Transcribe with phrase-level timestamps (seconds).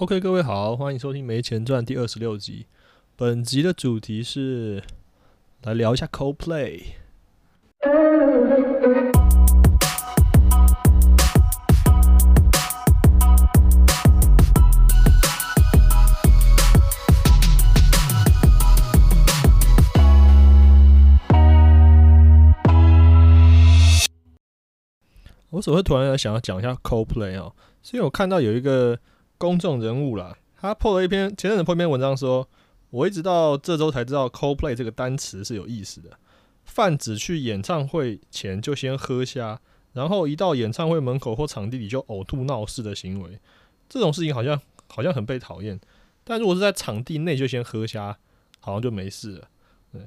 [0.00, 2.66] OK，各位好，欢迎收听《没钱赚》第二十六集。
[3.16, 4.80] 本集的主题是
[5.64, 6.82] 来聊一下 CoPlay。
[25.50, 27.52] 我怎么会突然想要讲一下 CoPlay 哦？
[27.82, 28.96] 是因为我看到有一个
[29.38, 32.46] 公众人物啦，他破了一篇前阵子破一篇文章说，
[32.90, 36.10] 我一直到这周才知道 CoPlay 这个单词是有意思的，
[36.64, 39.60] 泛指去演唱会前就先喝虾，
[39.92, 43.38] 然后一到演唱会门口或场地里就呕吐闹事的行为。
[43.88, 45.80] 这种事情好像好像很被讨厌，
[46.24, 48.18] 但如果是在场地内就先喝虾，
[48.60, 49.48] 好像就没事了。
[49.92, 50.02] 对，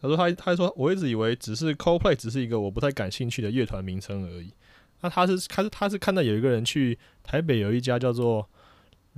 [0.00, 4.52] 他说他他说我一直以为只是 CoPlay 只是一个我不太感兴趣的乐团名称而已。
[5.00, 8.48] 那他是他是他是看到有一个人去台北有一家叫做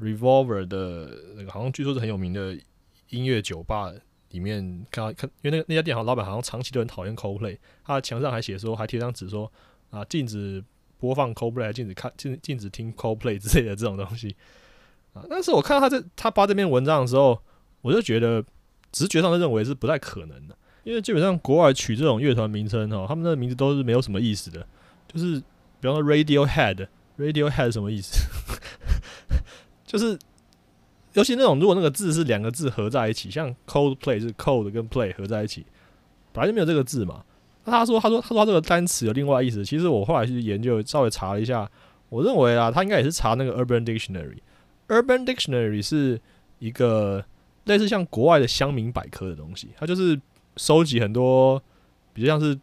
[0.01, 2.57] Revolver 的那个，好像据说是很有名的
[3.11, 3.93] 音乐酒吧
[4.31, 9.51] 里面看到看，因为那个那家店好像老板好像长期都很讨厌 Coldplay，他墙上还写说还贴张纸说
[9.91, 10.63] 啊禁止
[10.99, 14.37] 播放 Coldplay，禁止看禁禁止听 Coldplay 之类的这种东西
[15.15, 15.25] 啊。
[15.29, 17.41] 但是我看到他这他发这篇文章的时候，
[17.81, 18.45] 我就觉得
[18.93, 24.67] 直觉上的认为是不太可能的，因为基本上国外取这种乐团名称哈，他们的名字都是没有什么意思的，
[25.13, 25.43] 就是。
[25.81, 28.29] 比方说 Radiohead，Radiohead 什么意思？
[29.89, 30.19] 就是
[31.15, 35.65] 尤其那种如果那个字是两个字合在一起，像 Coldplay 是 Cold 跟 Play 合在一起，
[36.33, 37.25] 本来就没有这个字嘛。
[37.65, 39.65] 那他说他说他说他这个单词有另外意思。
[39.65, 41.67] 其实我后来去研究，稍微查了一下，
[42.11, 44.37] 我认为啊，他应该也是查那个 Urban Dictionary。
[44.89, 46.21] Urban Dictionary 是
[46.59, 47.25] 一个
[47.65, 50.21] 类似像国外的乡民百科的东西，它就是
[50.57, 51.61] 收集很多
[52.13, 52.59] 比较像是。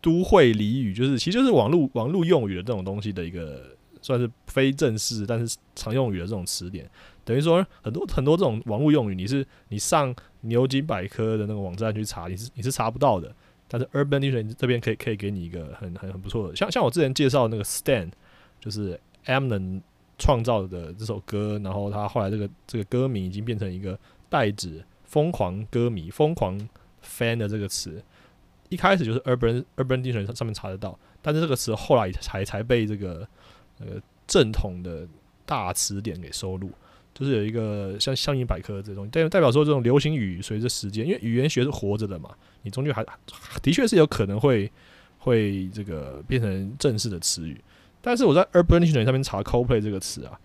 [0.00, 6.88] 都会俚语就是，其实就是网络网络用语的这种东西的一个，算是非正式但是常用语的这种词典。
[7.24, 13.34] 等于说，很多很多这种网络用语，你是你上牛津百科的那个网站去查，你是你是查不到的。
[13.70, 18.10] 但是 Urban Dictionary 这边可以可以给你一个很很很不错的，像像我之前介绍那个 Stan，
[18.58, 19.82] 就是 Eminem
[20.16, 23.98] 创造的这首歌，然后他后来这个这个歌名已经变成一个
[24.30, 26.58] 代指疯狂歌迷、疯狂
[27.04, 28.02] fan 的这个词。
[28.70, 33.28] 一开始就是 urban urban dictionary 上面查得到，但是这个词后来才才被这个
[33.80, 35.06] 呃正统的
[35.46, 36.70] 大词典给收录，
[37.14, 42.30] 就是有一个像乡音百科这种，代代表说这种流行语随着时间，因为语言学是活着的嘛，
[42.62, 43.04] 你终究还
[43.62, 44.70] 的确是有可能会
[45.18, 47.60] 会这个变成正式的词语。
[48.00, 50.38] 但是我在 urban dictionary 上面查 coplay 这个词啊，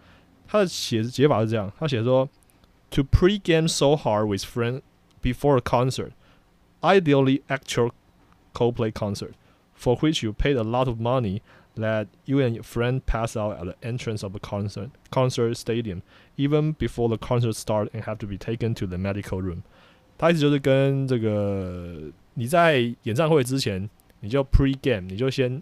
[0.47, 2.27] 它的写解法是这样，它写说
[2.89, 4.81] to pre-game so hard with friends
[5.21, 6.11] before a concert,
[6.81, 7.91] ideally actual
[8.53, 9.33] coplay concert,
[9.77, 11.41] for which you paid a lot of money,
[11.75, 16.01] that you and your friend pass out at the entrance of a concert concert stadium,
[16.37, 19.63] even before the concert start, and have to be taken to the medical room.
[20.17, 23.89] 他意思就是跟这个你在演唱会之前，
[24.19, 25.61] 你就 pre game，你就先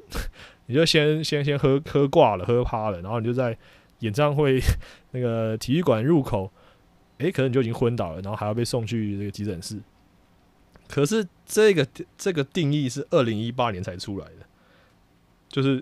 [0.66, 3.58] 你就先先先喝喝挂了，喝趴了，然后你就在
[4.00, 4.62] 演唱会
[5.12, 6.52] 那个体育馆入口，
[7.20, 9.80] 诶，可能你就已经昏倒了，然后还要被送去这个急诊室。
[10.88, 14.46] 可是这个这个定义是二零一八年才出来的，
[15.48, 15.82] 就是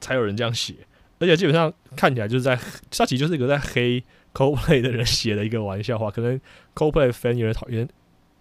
[0.00, 0.74] 才有人这样写，
[1.18, 2.58] 而且基本上看起来就是在，
[2.90, 4.02] 他其实就是一个在黑
[4.34, 6.40] CoPlay 的人写的一个玩笑话，可能
[6.74, 7.88] CoPlay fan 有人讨厌，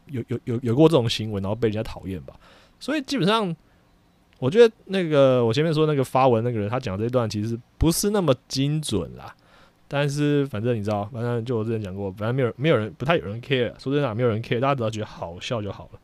[0.08, 2.36] 有有有有过这种行为，然后被人家讨厌吧。
[2.80, 3.56] 所以基本上，
[4.40, 9.36] 我觉得那个我前面说那个发文那个人，他讲这段其实不是那么精准啦。
[9.88, 16.00] 但是反正你知道，反正就我之前讲过，反正没有没有人不太有人 care，说真的没有人 care，大家只要觉得好笑就好了。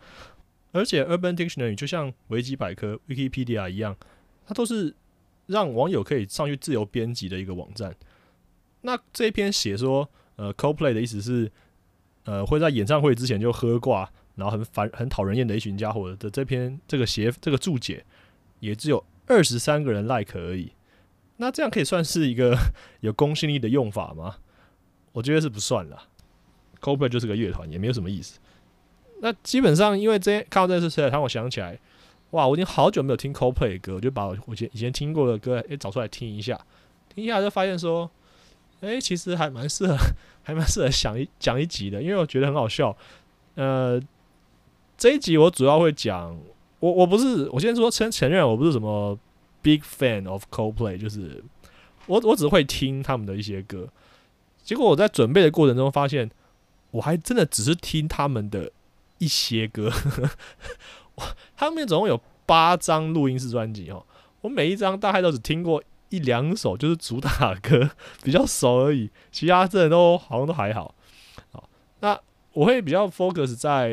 [0.71, 3.95] 而且 Urban Dictionary 就像维基百科 Wikipedia 一样，
[4.47, 4.95] 它都是
[5.53, 7.95] 让网友可以上去自由编辑的一个网站。
[8.81, 11.49] 那这篇写说，呃，CoPlay 的意思是，
[12.25, 18.03] 呃，会在演唱会之前就喝挂，然后很烦很讨人厌的一群家伙的这篇这个写这个注解，
[18.59, 20.71] 也只有二十三个人 like 而已。
[21.37, 22.57] 那这样可以算是一个
[22.99, 24.37] 有公信力的用法吗？
[25.13, 26.09] 我觉得是不算了。
[26.81, 28.39] CoPlay 就是个乐团，也没有什么意思。
[29.21, 31.79] 那基本上，因为这看到这次车，让我想起来，
[32.33, 36.59] 哇，我已经好久没有听 Coldplay 的歌，我就把我我前以前听过的歌，诶找出来听一下。
[37.13, 38.09] 听一下就发现说，
[38.81, 39.97] 诶，其实还蛮适合，
[40.43, 42.95] 还蛮适合讲一讲一集的，因为我觉得很好笑。
[43.55, 44.01] 呃，
[44.97, 46.37] 这一集我主要会讲，
[46.79, 49.17] 我我不是，我先说承承认，我不是什么。
[49.65, 51.41] Big fan of Coldplay，就是
[52.05, 53.87] 我我只会听他们的一些歌，
[54.61, 56.29] 结果我在准备的过程中发现，
[56.91, 58.69] 我还真的只是听他们的
[59.19, 59.89] 一些歌。
[61.55, 64.05] 他们总共有八张录音室专辑哦，
[64.41, 67.89] 我每一张大概都只听过一两首就是主打歌
[68.23, 70.93] 比较熟而已，其他真的都好像都还好。
[71.51, 71.69] 好，
[72.01, 72.19] 那
[72.51, 73.89] 我会比较 focus 在，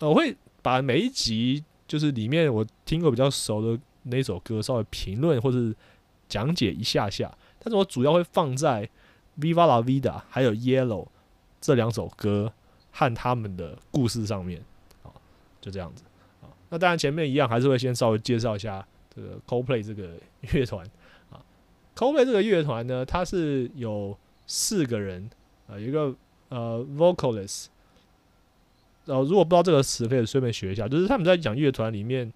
[0.00, 5.74] 我会把每一集就是里面我听过比较熟的那首歌稍微评论或是
[6.28, 8.88] 讲解一下下，但是我主要会放在
[9.38, 11.08] Viva La Vida 还有 Yellow
[11.60, 12.52] 这两首歌
[12.90, 14.62] 和他们的故事上面。
[15.02, 15.12] 好，
[15.60, 16.04] 就这样子。
[16.70, 18.84] 那当然前面一样还是会先稍微介绍一下
[19.14, 20.14] 这个 Coldplay 这个
[20.52, 20.84] 乐团。
[21.30, 21.38] 啊
[21.94, 25.28] ，Coldplay 这个乐团呢，它是有四个人，
[25.66, 26.14] 呃，一个
[26.48, 27.66] 呃 vocalist。
[29.06, 32.30] 呃，如果不知道这个词，可以顺便学一下，就是他们在讲乐团里面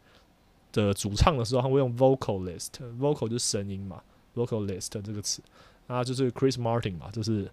[0.73, 4.03] 的主唱的时候，他会用 vocalist，vocal 就是声音嘛
[4.35, 5.41] ，vocalist 这个词，
[5.87, 7.49] 啊，就是 Chris Martin 嘛，就是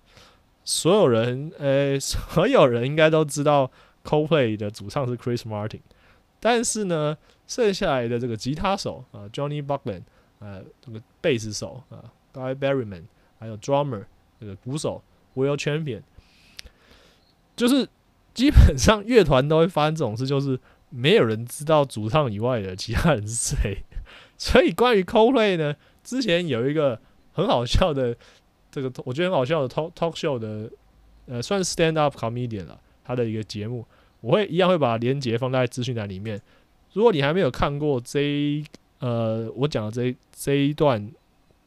[0.64, 3.70] 所有人，呃，所有人应该都知道
[4.04, 5.82] Coldplay 的主唱是 Chris Martin，
[6.42, 7.18] 但是呢，
[7.48, 10.02] 剩下来的这个吉他手啊，Johnny Buckland，
[10.40, 12.04] 呃，这个贝斯手啊
[12.34, 13.04] ，Guy Berryman，
[13.40, 14.04] 还有 drummer
[14.42, 15.02] 这个鼓手
[15.36, 16.02] Will Champion，
[17.56, 17.88] 就是。
[18.34, 20.58] 基本上乐团都会发生这种事，就是
[20.90, 23.84] 没有人知道主唱以外的其他人是谁。
[24.40, 26.98] 所以关于 Coldplay 呢，之前有一个
[27.34, 28.16] 很好笑的
[28.72, 30.72] 这个，我觉得很好笑的 talk talk show 的，
[31.26, 33.86] 呃，算是 stand up comedian 了，他的一个节目，
[34.22, 36.42] 我会一样会把连接放在资讯栏里面。
[36.94, 38.64] 如果你还没有看过这
[39.00, 41.12] 呃我讲的这这一段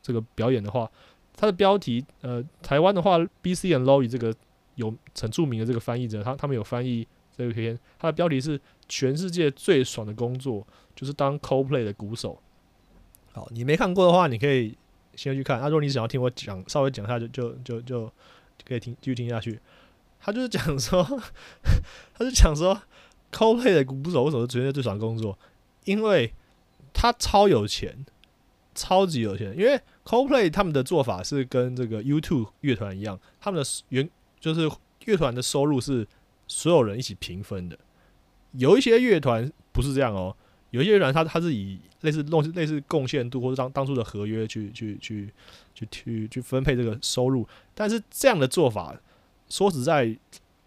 [0.03, 0.91] 这个表演的话，
[1.37, 4.35] 它的标题呃台湾的话，BC and Lowy 这个。
[4.77, 10.67] 有很著名的这个翻译者，他他们有翻译这篇，它的标题是“全世界最爽的工作
[10.97, 12.37] 就是当 CoPlay 的鼓手”。
[13.31, 14.77] 好，你没看过的话，你可以
[15.15, 15.61] 先去看。
[15.61, 18.13] 那如果你想要听我讲，稍微讲一下，就就就就
[18.67, 19.61] 可以听继续听下去。
[20.25, 21.05] 他就是讲说，
[22.15, 22.81] 他就讲说，
[23.31, 25.39] CoPlay 的鼓手为什么是全世界最爽工作？
[25.85, 26.33] 因为
[26.95, 28.07] 他超有钱，
[28.75, 29.55] 超级有钱。
[29.55, 34.09] 因为 CoPlay 他们的做法是跟这个 YouTube 乐团一样，他们的原
[34.41, 34.71] 就是
[35.05, 36.09] 乐团的收入是
[36.49, 37.79] 所有人一起平分的，
[38.53, 40.35] 有一些乐团不是这样哦，
[40.71, 45.31] 有一些乐团他他是以类似弄类似贡献度或者当当初的合约去去去
[45.75, 48.99] 去去去分配这个收入，但是这样的做法
[49.49, 50.17] 说实在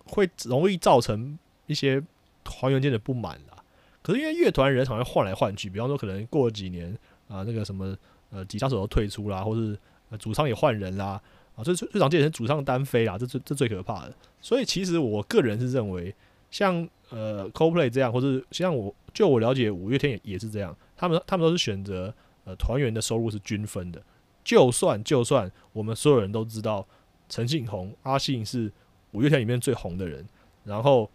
[0.06, 2.02] 会容易造成一些
[2.44, 3.64] 团员间的不满啦。
[4.02, 6.98] 可是因为乐团人常会换来换去，比方说可能过几年
[7.28, 7.96] 啊那个什么
[8.30, 9.78] 呃吉他手都退出啦，或是
[10.10, 11.22] 呃主唱也换人啦。
[11.56, 14.14] 啊，这最最常见是主唱单飞啦，这最这最可怕的。
[14.40, 16.14] 所以其实我个人是认为，
[16.52, 22.14] 像呃 CoPlay 这样，或者像我就我了解五月天也也是这样，他们他们都是选择
[22.46, 24.00] 呃团员的收入是均分的。
[24.44, 26.88] 就算就算我们所有人都知道
[27.30, 28.72] 陈信宏阿信是
[29.12, 30.26] 五月天里面最红的人，
[30.64, 31.10] 然后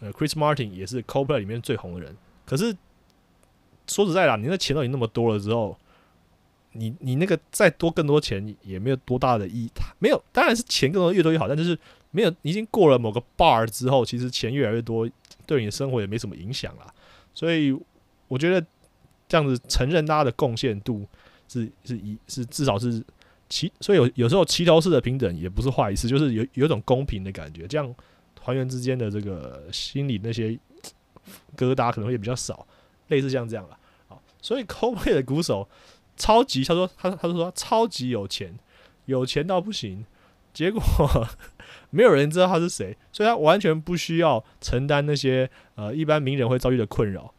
[0.00, 2.76] 呃 Chris Martin 也是 CoPlay 里面最红的人，可是
[3.86, 5.76] 说实在啦，你那钱都已经那么多了之后。
[6.76, 9.70] 你你那个再多更多钱也没有多大的意义，
[10.00, 11.78] 没有，当然是钱更多越多越好，但就是
[12.10, 15.08] 没有已经过了某个 bar 之后，其实钱越来越多，
[15.46, 16.92] 对你的生活也没什么影响啦。
[17.32, 17.72] 所以
[18.26, 18.66] 我觉得
[19.28, 21.06] 这样子承认大家的贡献度
[21.46, 23.00] 是是一是至少是
[23.54, 27.94] 齐，所以有有时候齐头式的平等也不是坏事，就是有有种公平的感觉，这样
[28.34, 30.58] 团员之间的这个心理那些
[31.56, 32.66] 疙瘩可能会比较少，
[33.08, 33.78] 类似像这样了。
[34.08, 35.68] 好，所以 c o p 的鼓手。
[36.16, 38.56] 超级，他说他他就说超级有钱，
[39.06, 40.06] 有钱到不行，
[40.52, 40.80] 结果
[41.90, 47.34] 没有人知道他是谁，所以他完全不需要承担那些呃一般名人会遭遇的困扰。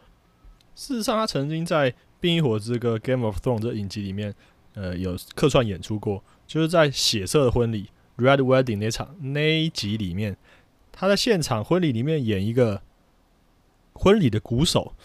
[0.76, 4.36] 事实上，他曾经在《冰与火之歌》（Game of Thrones） 这影集里面，
[4.76, 10.36] 呃，有客串演出过，就是在血色的婚礼 （Red Wedding） 那场那一集里面，
[10.92, 12.82] 他在现场婚礼里面演一个
[13.94, 14.94] 婚礼的鼓手。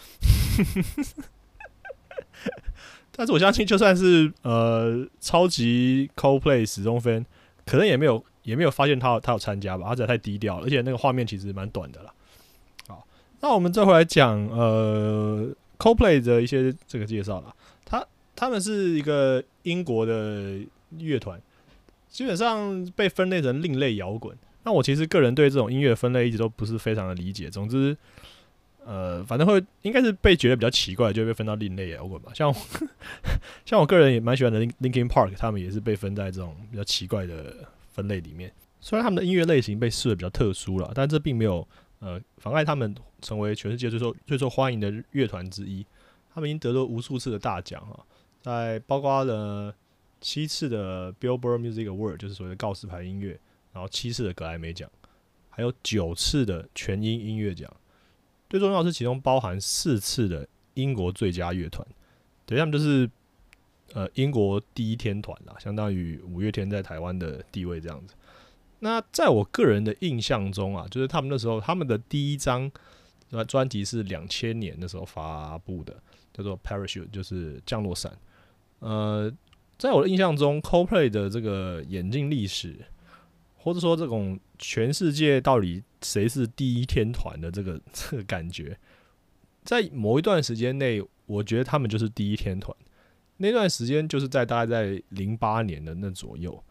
[3.13, 7.25] 但是我相信，就算是呃超级 CoPlay 始终分，
[7.65, 12.13] 可能也没有也没有发现他他有参加吧，他实在太低调了，而且那个画面其实蛮短的啦。
[12.87, 13.05] 好，
[13.41, 15.47] 那我们再回来讲呃
[15.77, 17.55] CoPlay 的一些这个介绍了。
[18.41, 20.59] 他们是一个英国的
[20.97, 21.39] 乐团，
[22.09, 24.35] 基本上被分类成另类摇滚。
[24.63, 27.51] 那我其实个人对这种音乐分类一直都不是非常的理解。
[27.51, 27.95] 总之。
[28.83, 32.31] 呃，反正会应该是被觉得比较奇怪，就被分到另类摇滚吧。
[32.33, 32.51] 像
[33.63, 37.57] 像我个人也蛮喜欢的，Linkin Park，他们也是被分在这种比较奇怪的
[37.93, 38.51] 分类里面。
[38.79, 41.65] 虽然他们的音乐类型被视为比较特殊了，但这并没有
[41.99, 45.85] 呃妨碍他们成为全世界最受最受欢迎的乐团之一。
[46.33, 48.03] 他们已经得了无数次的大奖哈，
[48.41, 49.73] 在包括了
[50.19, 53.39] 七次的 Billboard Music Award，就是所谓的告示牌音乐，
[53.71, 54.89] 然后七次的格莱美奖，
[55.49, 57.71] 还有九次的全英音乐奖。
[58.49, 61.87] 最重要是，其中包含四次的英国最佳乐团，
[62.45, 63.09] 对他们就是
[63.93, 68.13] 呃英国第一天团啦，相当于五月天在台湾的地位这样子。
[68.79, 72.69] 那在我个人的印象中啊，就是他们那时候他们的第一张
[73.29, 75.95] 专专辑是两千年的时候发布的，
[76.33, 78.11] 叫做《Parachute》，就是降落伞。
[78.81, 79.31] 呃，
[79.79, 82.77] 在我的印象中，CoPlay 的这个眼镜历史，
[83.57, 88.77] 或者说这种全世界到底谁是第一天团的这个 这个感觉，
[89.63, 92.75] 在某一段时间内，我觉得他们就是第一天团。
[93.37, 96.63] 那段时间就是在大概在零八年的那左右。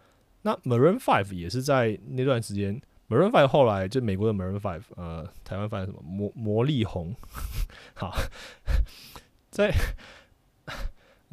[0.43, 7.15] 那 Maroon Five 也是在那段时间，Maroon Five 后来就美国的 Maroon Five，呃，台湾翻什么魔魔力红，
[7.95, 8.17] 好，
[9.51, 9.75] 在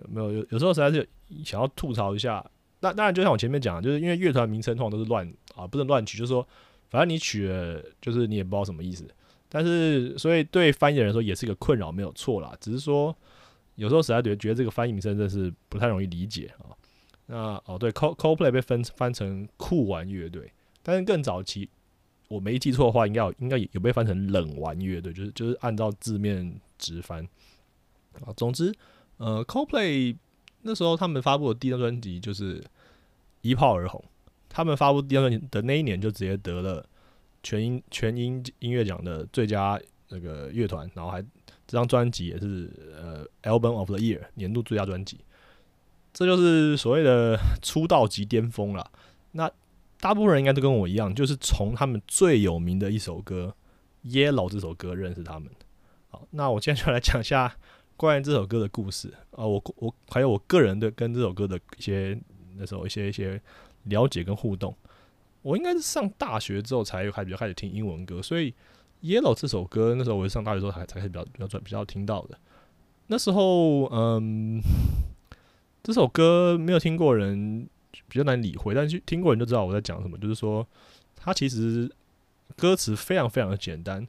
[0.08, 1.08] 没有有有时候实在是
[1.44, 2.46] 想要吐槽一下。
[2.80, 6.48] 那当然就像我前面讲，就是因为乐团名称通常都是乱啊，不能乱取，就是说
[6.90, 9.08] 反正你取了，就是你也不知道什么意思。
[9.50, 12.56] 但是所以对翻译的人说也是一个困扰，没有错啦。
[12.60, 13.16] 只是说
[13.76, 16.76] 有时候实在觉得觉得这个翻译名称真的是不太容易理解啊。
[17.26, 20.52] 那哦对，Co Coldplay 被分翻成酷玩乐队，
[20.84, 21.70] 但是更早期
[22.28, 27.28] 我没记错的话，应该有应该有被翻成冷玩乐队，就是就是按照字面直翻
[28.26, 28.32] 啊。
[28.38, 28.74] 总之，
[29.18, 30.16] 呃，Coldplay
[30.62, 32.64] 那时候他们发布的第一张专辑就是
[33.42, 34.04] 一炮而红，
[34.50, 36.86] 他们发布第二张专辑的那一年就直接得了
[37.44, 41.22] 全音全音音乐奖的最佳那个乐团，然后还
[41.66, 45.20] 这张专辑也是呃 Album of the Year 年度最佳专辑。
[46.14, 48.92] 这就是所谓的 出道即巅峰了。
[49.34, 49.50] 那
[50.00, 53.56] 大部分人应该都跟我一样，就是从他们最有名的一首歌
[54.10, 55.50] 《Yellow》这首歌认识他们。
[56.10, 57.56] 好，那我今天就来讲一下
[57.98, 59.46] 关于这首歌的故事啊。
[59.46, 62.18] 我我还有我个人的跟这首歌的一些
[62.56, 63.42] 那时候一些一些
[63.84, 64.74] 了解跟互动。
[65.42, 68.52] 我应该是上大学之后才开比较开始听英文歌，所以
[69.02, 72.38] 《Yellow》这首歌那时候我是上大学之后才才开始比较比较比较听到的。
[73.08, 74.62] 那时候，嗯。
[75.84, 77.66] 这首歌没有听过人
[78.10, 80.18] 比较难理会，但是听过人就知道我在讲什么。
[80.18, 80.68] 就是说，
[81.16, 81.90] 它其实
[82.58, 84.06] 歌词非常非常的简单。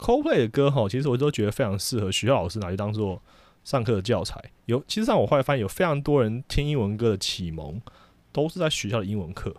[0.00, 3.22] CoPlay 的歌哈，其实我都觉得非常适合学校老师拿去当做
[3.62, 4.42] 上课的教材。
[4.64, 7.80] 有，其实上我后来发现有非常多人听英文歌的启蒙
[8.32, 9.54] 都是在学校的英文课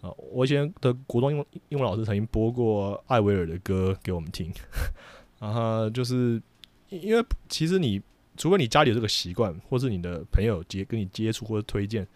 [0.00, 0.10] 啊。
[0.32, 4.52] 我以前的国中英文英文老师曾经播过艾薇儿的歌给我们听，
[5.40, 6.42] 然后就是
[6.88, 8.02] 因为其实你。
[8.36, 12.06] 除非你家里有这个习惯，或是你的朋友接跟你接触或者推荐，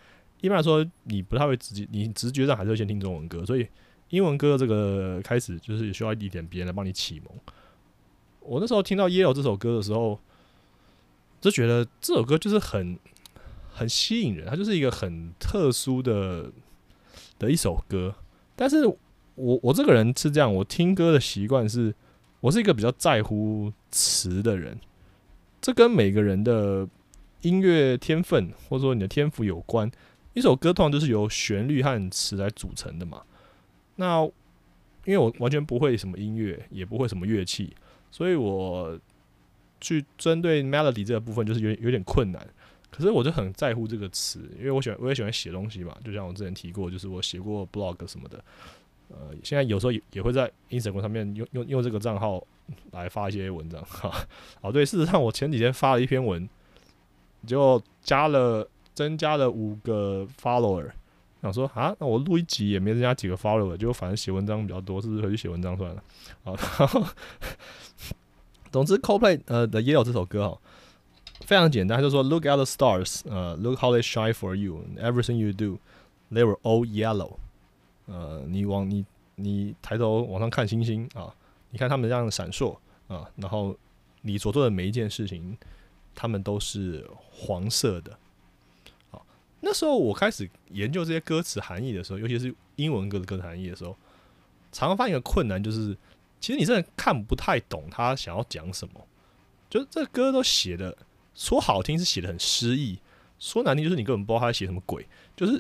[0.40, 3.44] 一般来说你不太会直接，你直觉上还是会先听中文歌。
[3.44, 3.66] 所以
[4.11, 7.28] 英文歌这个开始就是需要一点别人来帮你启蒙。
[8.40, 10.18] 我那时候听到《Yellow》这首歌的时候，
[11.40, 12.99] 就觉得这首歌就是很
[13.73, 16.52] 很吸引人，它就是一个很特殊的
[17.38, 18.14] 的一首歌。
[18.54, 21.94] 但是我我这个人是这样，我听歌的习惯是，
[22.40, 24.78] 我是一个比较在乎词的人。
[25.61, 26.87] 这跟每个人的
[27.40, 29.90] 音乐天分或者说你的天赋有关。
[30.34, 33.23] 一首歌通常就是由旋律和词来组成的嘛。
[33.96, 34.22] 那
[35.04, 37.74] 因为我完全不会什么音乐，也不会什么乐器，
[38.10, 38.98] 所以我
[39.80, 42.46] 去针对 melody 这个部分就是有有点困难。
[42.90, 45.96] 可是我就很在乎这个词，因为我喜欢我也喜欢写东西嘛。
[46.04, 48.42] 就像我之前提过，就是我写过 blog 什么的。
[49.08, 52.44] 呃，现在有时候也也会在 Instagram 上面用用用这个账号。
[52.92, 54.10] 来发一些文章哈，
[54.62, 56.48] 哦对，事实上我前几天发了一篇文，
[57.46, 60.90] 就加了增加了五个 follower，
[61.44, 66.02] 想说啊，那我录一集也没增加几个 follower，就反正写文章比较多，是不是回去写文章算了？
[66.42, 67.04] 好，然后
[68.72, 70.58] 总之 Coldplay 呃的 Yellow 这首歌哦，
[71.42, 77.36] 非常简单，就说 Look at the stars，呃，Look how they shine for you，everything you do，they were all yellow，
[78.06, 81.34] 呃，你往你你抬头往上看星星啊。
[81.68, 82.74] 你看他们这样闪烁
[83.06, 83.76] 啊，然后
[84.22, 85.58] 你所做的每一件事情，
[86.14, 88.16] 他们都是黄色的。
[89.64, 93.97] 那时候我开始研究这些歌词含义的时候，尤其是英文歌的歌词含义的时候，
[94.71, 95.97] 常常发现一个困难，就是
[96.38, 98.94] 其实你真的看不太懂他想要讲什么。
[99.71, 100.97] 就是这歌都写的
[101.35, 102.99] 说好听是写的很诗意，
[103.38, 105.52] 说难听就是你根本不知道他在写什么鬼，就是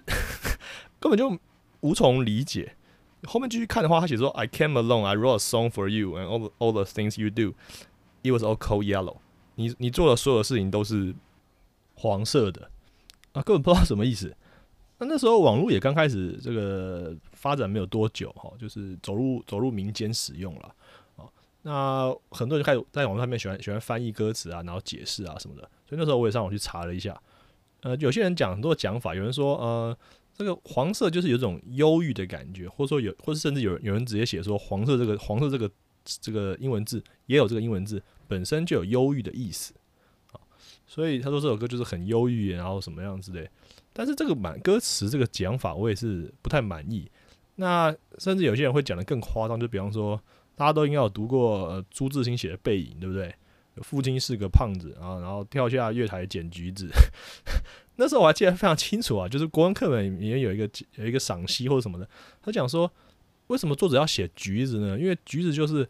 [1.00, 1.36] 根本就
[1.80, 2.76] 无从理解。
[3.24, 7.54] 后面继续看的话，他写说：“I came alone, I wrote a song for you, and all all the things you do,
[8.22, 9.16] it was all cold yellow。”
[9.56, 11.14] 你你做的所有事情都是
[11.94, 12.70] 黄色的
[13.34, 14.34] 啊，根本不知道什么意思。
[14.98, 20.74] 那那时候网络也刚开始这个发展没有多久哈，就是走入走入民间使用了
[21.16, 21.28] 啊。
[21.60, 25.62] 那很多人就开始在网络上面喜欢喜欢翻译歌词啊，然后解释啊什么的。
[25.86, 27.20] 所以那时候我也上网去查了一下，
[27.82, 29.96] 呃，有些人讲很多讲法，有人说呃。
[30.36, 35.70] 这个黄色就是有种忧郁的感觉，或者说有，或者甚至有有人直接写说黄色这个黄色这个
[36.02, 39.72] 这个英文字也有这个英文字本身就有忧郁的意思。
[40.94, 43.50] 所以他说这首歌就是很忧郁，然后什么样之类。
[43.92, 47.10] 但是这个满歌词这个讲法，我也是不太满意。
[47.56, 50.20] 那甚至有些人会讲的更夸张，就比方说，
[50.54, 53.34] 大家都应该有读过呃朱自清写的《背影》，对不对？
[53.82, 56.88] 父亲是个胖子啊，然后跳下月台捡橘子。
[57.96, 62.08] 那时候我还记得非常清楚啊，就是国文课本里面有一个有一个赏析或者什么的，
[62.40, 62.88] 他讲说，
[63.48, 64.96] 为什么作者要写橘子呢？
[64.96, 65.88] 因为橘子就是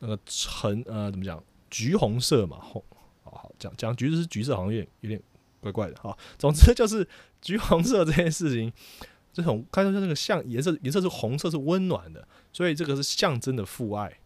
[0.00, 2.82] 那个橙呃怎么讲，橘红色嘛，红
[3.64, 5.20] 讲讲橘子是橘色，好像有点有点
[5.60, 6.16] 怪怪的哈。
[6.38, 7.06] 总之就是
[7.40, 8.72] 橘红色这件事情，
[9.32, 14.18] 这种看出那个像颜色颜色是红色是温暖的，所以这个是象征的父爱。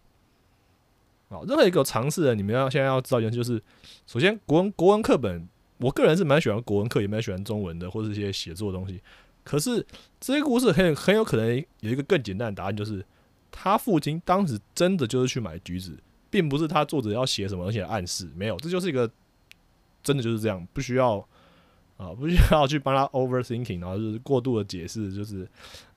[1.29, 3.63] 好，任何一个尝试的，你们要现在要知道一件事，就是
[4.07, 9.01] 首先国文国文课本，我个人是蛮喜欢国文课，也蛮喜欢中文的，或者一些写作的东西。
[9.45, 9.87] 可是
[10.19, 13.05] 这些故事很很有可能有一个更简单的答案，就是
[13.51, 15.97] 他父亲当时真的就是去买橘子，
[16.29, 19.11] 并不是他作者要写什么东西暗示，没有，这就是一个
[20.03, 21.19] 真的就是这样，不需要
[21.97, 25.49] 啊，不需要去帮他 overthinking，然后就是过度的解释，就是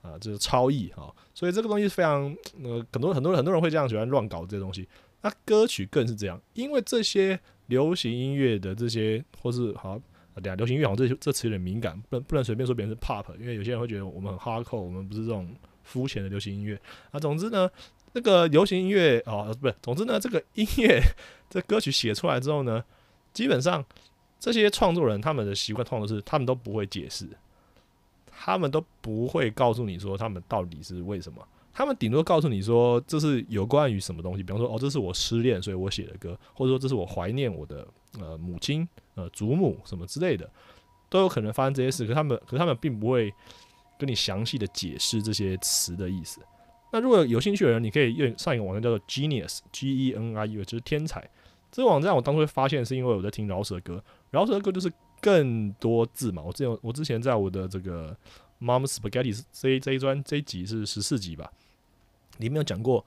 [0.02, 1.10] 啊，就是超译啊。
[1.34, 2.24] 所以这个东西非常
[2.62, 4.88] 呃，很多很多很多人会这样喜欢乱搞这些东西。
[5.22, 9.96] 那歌曲更是这样，因为这些流行音乐的这些，或是好，
[10.34, 15.48] 等下流行音乐好像这些这词有点敏感，不能不能随便说别人是 pop，因为有些人会觉得我们很 hardcore，我们不是这种
[15.84, 16.76] 肤浅的流行音乐。
[17.12, 17.70] 啊，总之呢，
[18.12, 21.00] 这个流行音乐啊，不是，总之呢，这个音乐
[21.48, 22.82] 这歌曲写出来之后呢，
[23.32, 23.84] 基本上
[24.38, 27.28] 这些创作人他们的习惯，通常是他们都不会解释，
[28.30, 31.46] 他们都不会告诉你说他们到底是为什么。
[31.74, 37.88] 他们顶多告诉你说，这是有关于什么东西，比方说，哦，这是我失恋，所以我写的歌，或者说这是我怀念我的
[38.20, 40.50] 呃母亲、呃祖母什么之类的，
[41.08, 42.06] 都有可能发生这些事。
[42.06, 43.32] 可他们，可他们并不会
[43.98, 46.42] 跟你详细的解释这些词的意思。
[46.92, 51.26] 那如果有兴趣的人，你可以用上一个网站叫做 Genius G E N I U S，就是天才。
[51.72, 56.42] 这个网站我当初会发现是因为我在听饶舌歌，饶舌歌就是更多字嘛。
[56.42, 58.16] 我之前我之前在我的这个
[58.60, 61.50] Mom Spaghetti 这这一专这一集是十四集吧。
[62.38, 63.04] 里面有讲过，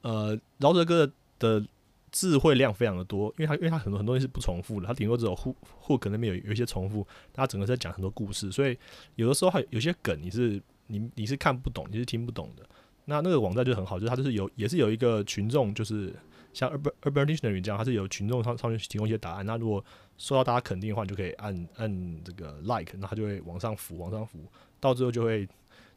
[0.00, 1.62] 呃，饶舌歌的
[2.10, 8.78] 智慧量非常的多，因为它因为它很多很多东西是不重复的，它顶多只有 hook hook 那边有有一些重复，它整个在讲很多故事，所以
[9.16, 12.66] 有的时候还有些梗你是你你是看不懂，你是听不懂的。
[13.04, 16.14] 那那个网站就很好，就是它就是有也是有一个群众，就是
[16.56, 19.44] 像 Urban Urban Dictionary 这样，它是有群众上上面提供一些答案。
[19.44, 19.84] 那如果
[20.16, 24.38] 受到大家肯定的话，你就可以按按这个 like，那它就会往上浮，往上浮，
[24.80, 25.46] 到最后就会。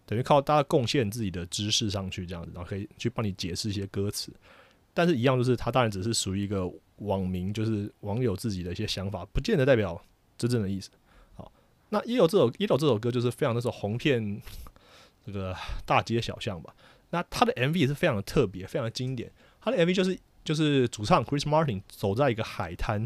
[0.06, 4.34] 等于靠大家贡献自己的知识上去，这样子，然后可以去帮你解释一些歌词。
[4.92, 10.04] 但是，一样就是它当然只是属于一个网民，就是网友自己的一些想法，不见得代表
[10.36, 10.90] 真正的意思。
[11.36, 11.52] 好，
[11.90, 14.42] 那也有这首也有这首歌，就是非常那首红遍
[15.24, 16.76] 这个大街小巷吧。
[17.12, 19.32] 那它的 MV 也是非常的特别，非常的经典。
[19.62, 23.00] 它的 MV 就是就是主唱 Chris Martin 走在一个海滩，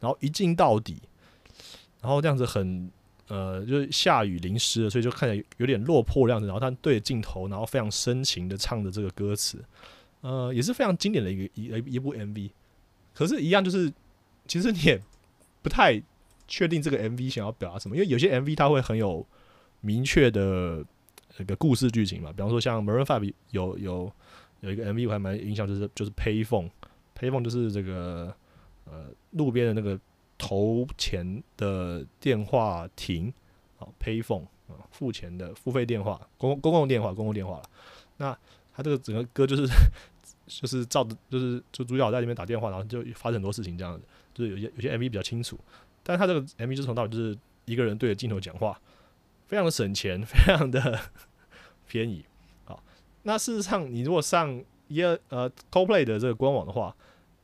[0.00, 1.00] 然后一镜到底，
[2.00, 2.90] 然后这样子很。
[3.28, 6.46] 呃，就是下雨淋湿了，所以就看起来有点落魄的样子。
[6.46, 9.60] 然后他对着镜头，然后非常深情的唱着这个歌词，
[10.20, 12.50] 呃，也是非常经典的一个一一部 MV。
[13.12, 13.92] 可是，一样就是，
[14.46, 15.02] 其实你也
[15.60, 16.00] 不太
[16.46, 19.26] 确定这个 MV 想要表达什么，因为有些 MV 它会很有
[19.80, 20.84] 明确的
[21.36, 22.30] 那个故事剧情嘛。
[22.30, 24.12] 比方说，像 Maroon Five 有有
[24.66, 28.34] 有一个 MV 我还蛮印象，就是就是 Payphone，Payphone 就是这个
[28.84, 29.98] 呃路边的那个。
[30.38, 33.32] 投钱的电话亭，
[33.78, 37.62] 好，payphone 啊，付钱的付费电话，公公共电话，公共电话了。
[38.18, 38.38] 那
[38.74, 39.66] 他这个整个歌就是
[40.46, 45.58] 就是照着，就是就主角在里面打电话，然后就发生很多事情这样子，就是有些有些 MV 比较清楚，
[46.02, 48.78] 但是他这个 MV 就从到就是一个人对着镜头讲话，
[49.46, 51.00] 非常的省钱，非常的
[51.88, 52.22] 便宜。
[53.26, 56.94] 那事实上你如果上一呃 CoPlay 的这个官网的话，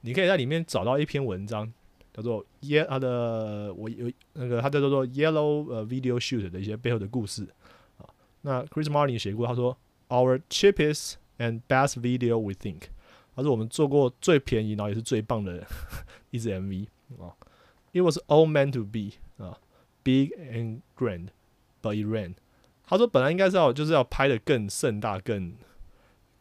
[0.02, 1.70] 你可以在里面找到一篇文章。
[2.14, 7.48] 叫做耶，他的我有那个，他叫做 Yellow 呃 Video Shoot 的一些背后的故事
[7.96, 8.04] 啊。
[8.42, 9.74] 那 Chris Martin 写过，他说
[10.10, 12.82] Our cheapest and best video we think，
[13.34, 15.66] 他说我们做过最便宜，然后也是最棒的
[16.28, 16.86] 一支 MV
[17.18, 17.32] 啊。
[17.94, 19.58] It was all meant to be 啊
[20.04, 22.34] ，big and grand，but it ran。
[22.84, 25.54] 他说本来应该是要就是要拍的更盛大，更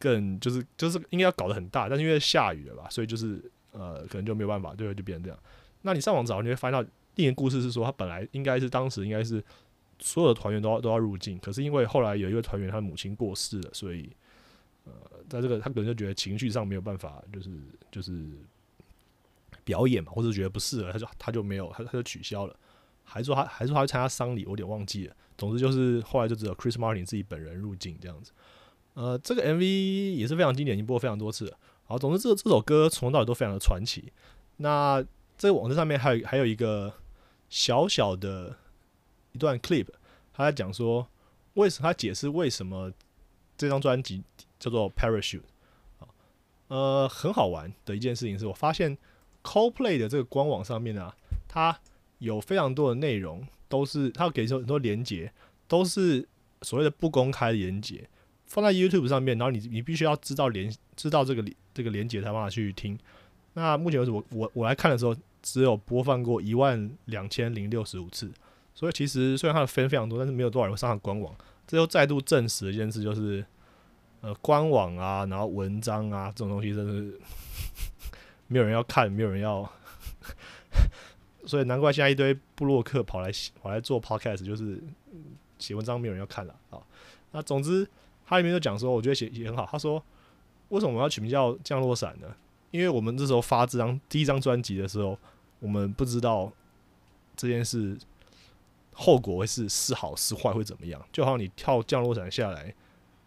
[0.02, 5.38] 更就是就是应该要搞得很大，但是因为下雨了吧，所以就是呃可能就没有办法，对，就变成这样。
[5.82, 9.40] 那你上网找，你会发现到另一个故事是说，他本来应该是当时应该是
[10.00, 14.10] 所有的团员都要都要入境，可是因为后来有一个团员他的母亲过世了，所以
[14.84, 14.92] 呃，
[15.28, 17.50] 在这个他可能就觉得情绪上没有办法，就是
[17.92, 18.26] 就是
[19.64, 22.56] 表演嘛，或者觉得不适合，他就他就没有他他就取消了，
[23.04, 25.14] 还说他还说他参加丧礼，我有点忘记了。
[25.38, 28.32] 总之就是后来就只有 Chris Martin 自己本人入境这样子。
[28.94, 31.58] 呃，这个 MV 也是非常经典，已经播非常多次了。
[31.84, 34.12] 好，总之这这首歌从头到尾都非常的传奇。
[34.58, 35.04] 那
[35.36, 36.92] 这个网站上面还有还有一个
[37.48, 38.56] 小小的
[39.32, 39.86] 一段 clip，
[40.32, 41.08] 他在讲说
[41.54, 42.92] 为什么他解释为什么
[43.56, 44.22] 这张专辑
[44.58, 45.42] 叫做 Parachute
[45.98, 46.06] 啊，
[46.68, 48.96] 呃，很好玩的一件事情是我发现
[49.42, 51.16] CoPlay 的这个官网上面啊，
[51.48, 51.78] 它
[52.18, 55.32] 有非常多的内容都是它给出很多连接，
[55.66, 56.28] 都是
[56.62, 58.08] 所谓的不公开的连接，
[58.52, 62.98] 放在 YouTube 上面，然后你你必须要知道连知道这个这个连接才办法去听。
[63.54, 68.30] 那目前为止，我我我来看的时候，只有播放过一万两千零六十五次，
[68.74, 71.34] 所以其实虽然它的分非常多，但是没有多少人会上它官网。
[71.66, 73.42] 这又再度证实一件事，就是
[74.20, 77.18] 呃官网啊，然后文章啊这种东西，真是
[78.48, 79.66] 没有人要看，没有人要，
[81.46, 83.30] 所以难怪现在一堆布洛克跑来
[83.62, 84.82] 跑来做 podcast，就是
[85.58, 86.76] 写文章没有人要看了啊。
[87.30, 87.88] 那总之，
[88.26, 89.68] 他里面就讲说，我觉得写也很好。
[89.70, 90.02] 他说，
[90.68, 92.28] 为什么我们要取名叫降落伞呢？
[92.70, 95.18] 因为我们这时候发这张第一张专辑的时候，
[95.60, 96.50] 我们不知道
[97.36, 97.98] 这件事
[98.92, 101.00] 后果会是是好是坏会怎么样。
[101.12, 102.74] 就好像你跳降落伞下来，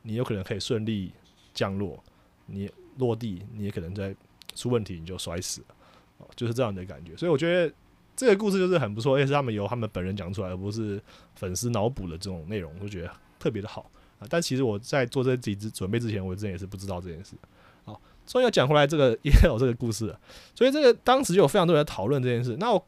[0.01, 1.11] 你有可能可以顺利
[1.53, 2.03] 降落，
[2.47, 4.15] 你落地你也可能在
[4.55, 7.15] 出问题你就摔死了，就是这样的感觉。
[7.15, 7.71] 所以我觉得
[8.15, 10.99] 这个故事就是很不错，而且是他们由他们本人讲出来，而不是
[11.35, 14.27] 粉丝脑补的这种内容，我觉得特别的好啊。
[14.29, 17.35] 但其实我在做这几支准备之前，我之前也是不知道这件事。
[17.83, 20.19] 好终于要讲回来这个也有这个故事了，
[20.55, 22.55] 所以这个当时就有非常多人在讨论这件事。
[22.59, 22.83] 那我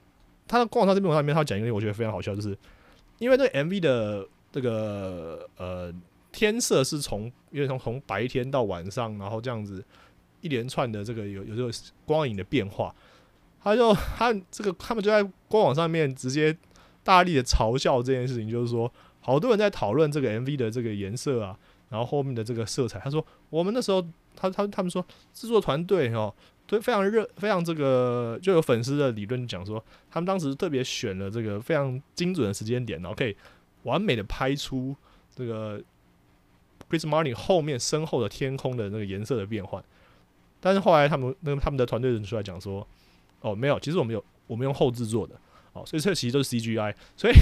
[0.48, 2.58] 他在逛他这边我上面，他讲一个我觉得非常好笑，就是
[3.20, 5.94] 因为这 MV 的这个呃
[6.32, 9.84] 天色是从因为从从白天到晚上，然后这样子
[10.42, 11.72] 一连串的这个有有这个
[12.06, 12.96] 光影的变化，
[13.62, 16.58] 他就他这个他们就在官网上面直接
[17.04, 18.92] 大力的嘲笑这件事情，就是说
[19.28, 21.56] 好多人在讨论这个 MV 的这个颜色啊，
[21.90, 24.04] 然后后面的这个色彩，他说我们那时候。
[24.40, 26.32] 他他他们说制作团队哦，
[26.68, 33.36] 对，非常热，非常这个就有粉丝的理论讲说，他们当时特别选了这个非常精准的时间点，然后可以
[33.82, 34.96] 完美的拍出
[35.36, 35.82] 这个
[36.88, 39.84] Chris Martin 后面身后的天空的那个颜色的变换。
[40.60, 42.88] 但是后来他们那个他们的团队人出来讲说，
[43.42, 45.34] 哦，没有，其实我们有我们用后制作的，
[45.74, 47.34] 哦，所以这其实都是 CGI，所以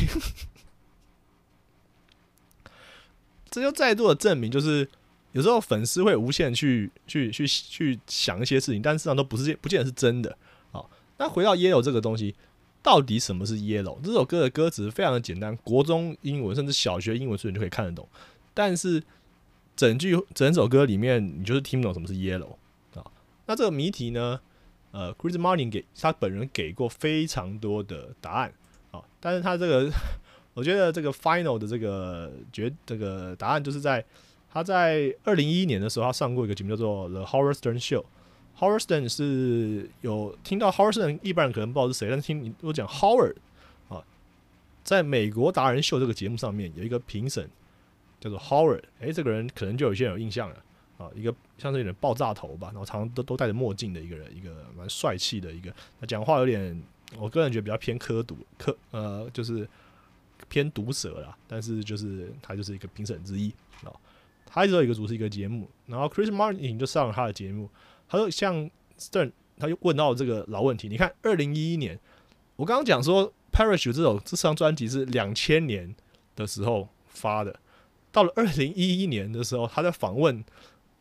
[3.50, 4.88] 这就再度的证明就是。
[5.36, 10.38] 有时候粉丝会无限去去去去想一些事情，但事实上都不是不见得是真的。
[10.72, 12.34] 好，那回到 Yellow 这个东西，
[12.82, 14.00] 到底什么是 Yellow？
[14.02, 18.08] 这首歌的歌词非常的简单，国中英文甚至小学英文水平就可以看得懂。
[18.54, 19.04] 但是
[19.76, 22.56] 整句整首歌里面，你就是听不懂什么是 Yellow
[22.94, 23.04] 啊。
[23.46, 24.40] 那这个谜题呢？
[24.92, 28.54] 呃，Chris Martin 给他本人给过非常多的答案
[28.92, 29.92] 啊，但是他这个
[30.56, 34.04] 我觉得这个 Final 的这个决这个答案就是在。
[34.48, 38.02] 他在二零一一年的时候，他上过一个节目叫做《The Howard Stern Show》。
[38.58, 43.36] Howard Stern 是有听到 Howard Stern，一般人可能不知道是谁，但是听你我讲 Howard
[43.90, 44.02] 啊，
[44.82, 47.50] 在美国达人秀这个节目上面有一个评审
[48.22, 50.56] 叫做 Howard，哎，这个人可能就有些人有印象了
[50.98, 56.82] 啊，一个像是有点爆炸头吧，然后常常都都戴着墨镜的一个人，一个蛮帅气的一个，他讲话有点，
[57.18, 59.68] 我个人觉得比较偏科读科，呃，就是
[60.48, 63.50] 偏毒舌啦，但是就是他就是一个评审之一
[63.84, 63.92] 啊。
[64.46, 67.70] 他一直有一个主持一个节目，然后 Chris Martin 就上了他的节目，
[68.08, 70.88] 他说像 Stern，他就问到这个老问题。
[70.88, 72.00] 你看，二零一一年，
[72.56, 75.94] 我刚刚讲说 Parachute 这首这张专辑是两千年
[76.36, 77.60] 的时候发的，
[78.14, 80.42] 到了二零一一年的时候，他在访问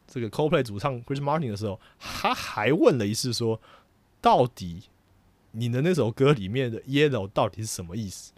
[0.09, 3.61] 这个 CoPlay 主唱 Chris Martin 的时候，他还问了一次说，
[4.21, 4.83] 到底
[5.53, 8.33] 你的那首歌里面的 Yellow 到底是什么意思？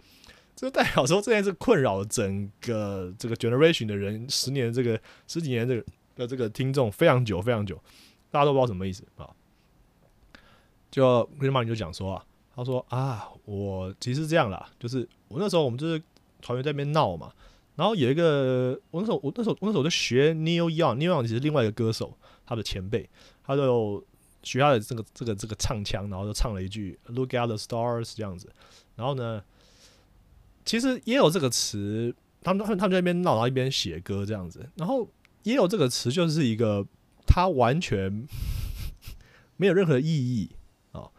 [0.59, 7.79] 这代表说这件事困扰整个这个 generation 的人，十年这个十几年这个的这个听众非常久非常久，
[8.31, 9.29] 大家都不知道什么意思啊。
[10.89, 16.01] 就 Chris Martin 就讲说啊，他说啊，我其实是这样啦，就是我那时候我们就是
[16.41, 17.31] 团员在那边闹嘛，
[17.75, 22.17] 然后有一个我那时候我那时候我那时候就学 Neil Young，Neil Young 其实另外一个歌手，
[22.47, 23.07] 他的前辈，
[23.43, 24.03] 他就
[24.41, 28.51] 学他的这个这个这个唱腔，然后就唱了一句 Look at the stars 这样子，
[28.95, 29.43] 然后呢。
[30.67, 34.69] 其实也有这个词，他们他们他们在那边闹，然后一边写歌这样子。
[34.75, 35.09] 然后
[35.43, 36.85] 也有这个词，就是一个
[37.25, 38.27] 他完全
[39.55, 40.49] 没有任何意义
[40.91, 41.09] 啊。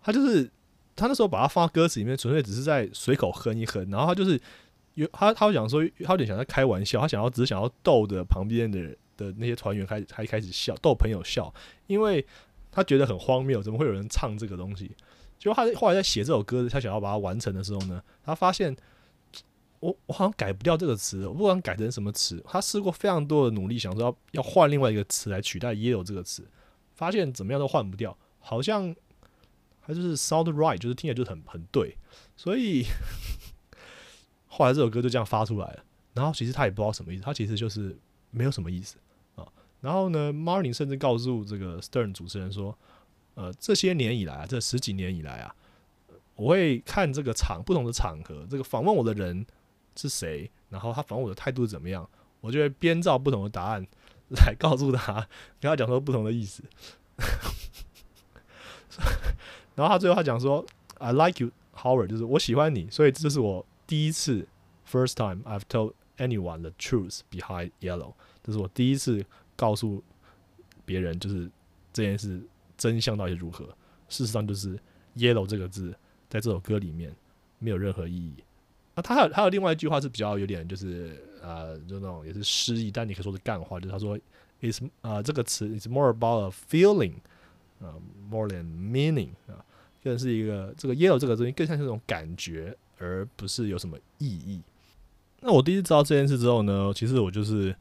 [0.00, 0.48] 他就是
[0.94, 3.84] 他那时候把它放到歌词里面，纯粹只是在随口哼一哼。
[3.90, 4.40] 然后他就是
[4.94, 11.52] 有他他会讲说，他有点想在开玩笑，他想要只是想要逗的旁边的的那些团员开始还开始笑，逗朋友笑，
[11.88, 12.24] 因为
[12.70, 14.92] 他觉得很荒谬，怎么会有人唱这个东西？
[15.44, 18.74] 就他后来在写这首歌，他想要把它完成的时候呢，他发现
[19.80, 22.42] 我我好像改不掉这个词，我不管改成什么词。
[22.48, 26.48] 他试过非常多的努力，想说要要换另外一个词来取代 “yellow” 这个词，
[26.94, 28.96] 发现怎么样都换不掉，好像
[29.86, 31.94] 它就是 sound right，就是听起来就很很对，
[32.38, 32.86] 所以
[34.48, 35.84] 后来这首歌就这样发出来了。
[36.14, 37.94] 然后其实他也不知道什么意思，他其实就是
[38.30, 38.96] 没有什么意思
[39.34, 39.46] 啊。
[39.82, 42.78] 然后呢，Martin 甚至告诉这个 Stern 主持人说
[43.34, 45.54] ：“呃，这些年以来啊，这十几年以来啊，
[46.36, 49.44] 我会看这个场不同的场合，这个访问我的人
[49.96, 52.08] 是谁，然后他访问我的态度怎么样，
[52.40, 53.86] 我就会编造不同的答案
[54.30, 55.14] 来告诉他，
[55.60, 56.62] 跟他讲说不同的意思。
[59.74, 60.64] 然后他最后他讲说
[60.98, 64.46] ：‘I like you, Howard’，就是我喜欢你，所以这是我第一次
[64.90, 70.00] first time I've told。” Anyone the truth behind yellow，这是我第一次告诉
[70.84, 71.50] 别人，就是
[71.92, 72.40] 这件事
[72.76, 73.64] 真相到底如何。
[74.08, 74.78] 事实上，就是
[75.16, 75.94] yellow 这个字
[76.28, 77.14] 在这首歌里面
[77.58, 78.34] 没有任何意义。
[78.94, 84.18] 那他还有还有另外一句话是比较有点就是呃，就那种也是诗意，但你可以说是干话，就是他说
[84.60, 87.14] is 啊这个词 is more about a feeling
[87.80, 87.94] 啊
[88.30, 89.64] more than meaning 啊，
[90.02, 94.60] 更是一个这个 yellow 这个东西更像是那种感觉，而不是有什么意义。
[95.40, 97.74] 那我第一次知道这件事之后呢，其实我就是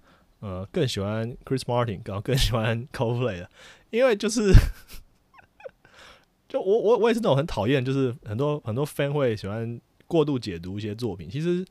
[0.44, 3.50] 呃更喜欢 Chris Martin，然后更喜欢 Coldplay 的，
[3.92, 4.52] 因为就是
[6.50, 11.66] 就我我我也是那种很讨厌，就是很多很多 fan 会喜欢过度解读一些作品，其实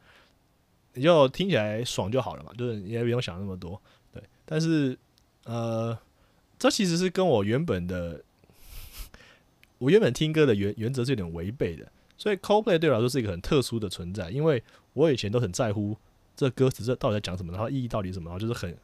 [0.94, 3.78] 你就听起来爽就好了嘛，就是你也不用想那么多，
[4.10, 4.22] 对。
[4.46, 4.98] 但是
[5.44, 5.96] 呃，
[6.58, 8.24] 这其实是跟我原本的
[9.76, 11.86] 我原本听歌的原原则是有点违背的。
[12.16, 14.62] 所以 Coldplay 对我来说是一个很特殊的存在，因为
[14.94, 15.96] 我以前都很在乎
[16.36, 18.76] 这歌词这到底在讲什么，然后意义到底什么，然后就是很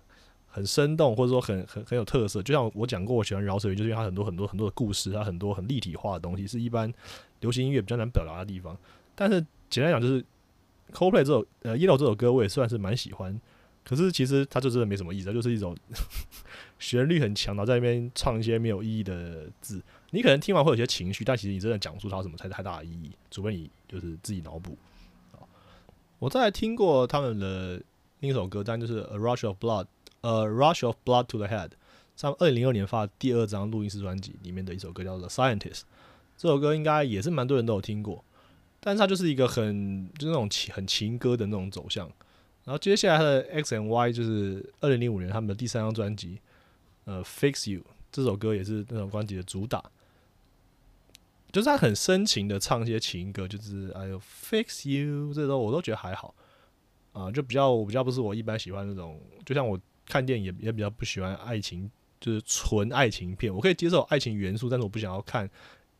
[0.46, 2.42] 很生动或者说很很很有特色。
[2.42, 6.92] 就像我讲过，我喜欢饶舌，就是因为它很多很多很多的故事，它很多很立体化的东西，是一般
[7.40, 8.76] 流行音乐比较难表达的地方。
[9.14, 10.24] 但是简单讲，就是
[10.92, 13.40] Coldplay 这首呃 Yellow 这首歌，我也算是蛮喜欢。
[13.84, 15.74] 可是其实它就真的没什么意思，它就是一种
[16.78, 19.82] 旋律很强，然后在那边唱一些没有意义的字。
[20.10, 24.76] 你可能听完会有些情绪，但其实你真的讲出它什么才是太大的意义，除非你就是自己脑补。
[26.18, 27.80] 我再听过他们的
[28.20, 29.84] 另一首歌，但就是《A Rush of Blood》，
[30.22, 31.68] 呃，《Rush of Blood to the Head》，
[32.16, 35.80] 在二零零二年发的第二张录音室专辑里面的一首歌，叫做《Scientist》。
[36.36, 38.24] 这首歌应该也是蛮多人都有听过，
[38.80, 42.10] 但是它就是一个很就是那种情很情歌的那种走向。
[42.64, 46.38] 然后接下来的 X and Y 就是二零零五年他们的第三张专辑，
[47.04, 49.82] 呃，Fix You 这首歌也是那种专辑的主打，
[51.52, 56.34] 就是他很深情的唱一些情歌，就是哎呦 Fix You 这都我都觉得还好
[57.12, 65.48] 啊，就比较比较不是我一般喜欢那种，就像我看电影也也比较不喜欢爱情，就是纯爱情片，我可以接受爱情元素，但是我不想要看，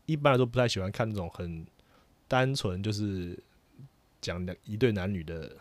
[0.05, 1.65] 一般来说不太喜欢看那种很
[2.27, 3.37] 单纯就是
[4.21, 5.55] 讲两一对男女的。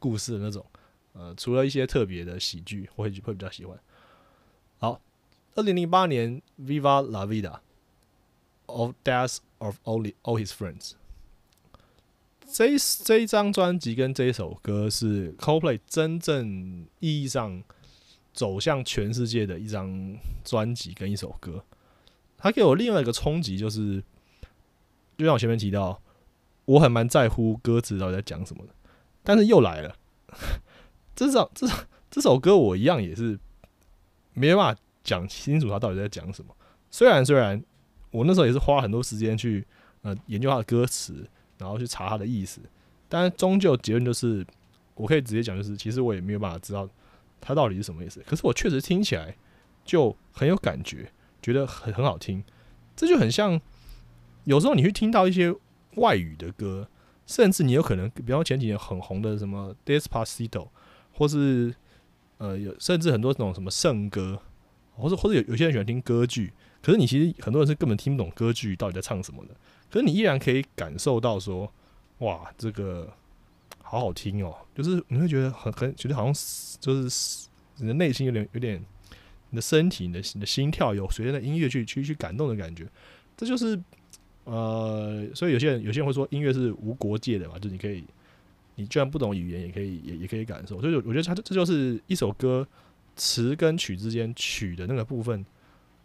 [0.00, 0.64] 故事的那种，
[1.12, 3.76] 呃，除了一些特别的喜剧，我会会比较喜欢。
[4.78, 5.00] 好，
[5.56, 7.50] 二零零八年《Viva La Vida》
[8.68, 10.92] of Death of All All His Friends，
[12.50, 17.62] 这这一张专辑跟这一首歌是 Coldplay 真正意义上
[18.32, 21.64] 走向全世界的一张专辑跟一首歌。
[22.36, 24.02] 它给我另外一个冲击，就是
[25.16, 26.00] 就像我前面提到，
[26.66, 28.72] 我很蛮在乎歌词到底在讲什么的。
[29.24, 29.96] 但是又来了，
[31.16, 31.66] 这首这
[32.10, 33.38] 这首歌我一样也是
[34.32, 36.56] 没办法讲清楚他到底在讲什么。
[36.90, 37.62] 虽然虽然
[38.10, 39.64] 我那时候也是花很多时间去
[40.02, 41.26] 呃研究他的歌词，
[41.58, 42.60] 然后去查他的意思，
[43.08, 44.46] 但是终究结论就是，
[44.94, 46.88] 我可以直接讲，就是其实我也没有办法知道
[47.40, 48.22] 他到底是什么意思。
[48.26, 49.36] 可是我确实听起来
[49.84, 51.10] 就很有感觉，
[51.42, 52.42] 觉得很很好听。
[52.96, 53.60] 这就很像
[54.44, 55.54] 有时候你去听到一些
[55.96, 56.88] 外语的歌。
[57.26, 60.48] 甚至你有可能，比方前几年很红的什么《Despacito》，
[61.12, 61.74] 或是
[62.38, 64.40] 呃有，甚至很多那种什么圣歌，
[64.94, 69.54] 或者或者有有些人喜欢听歌剧，可是你其实很多人是根本听不懂歌剧到底在唱什么的，
[69.90, 71.72] 可是你依然可以感受到说，
[72.18, 73.12] 哇，这个
[73.82, 76.34] 好好听哦，就是你会觉得很很觉得好像
[76.80, 78.82] 就是你的内心有点有点，
[79.50, 82.86] 你的身体、你的你的心跳有随着音乐去去去感动的感觉，
[83.36, 83.80] 这就是。
[84.50, 88.02] 呃，所以有些人有些人会说音乐是无国界的嘛，就你可以，
[88.76, 90.80] 你居然不懂语言也可以也也可以感受。
[90.80, 92.66] 所以我觉得它这就是一首歌
[93.14, 95.44] 词跟曲之间曲的那个部分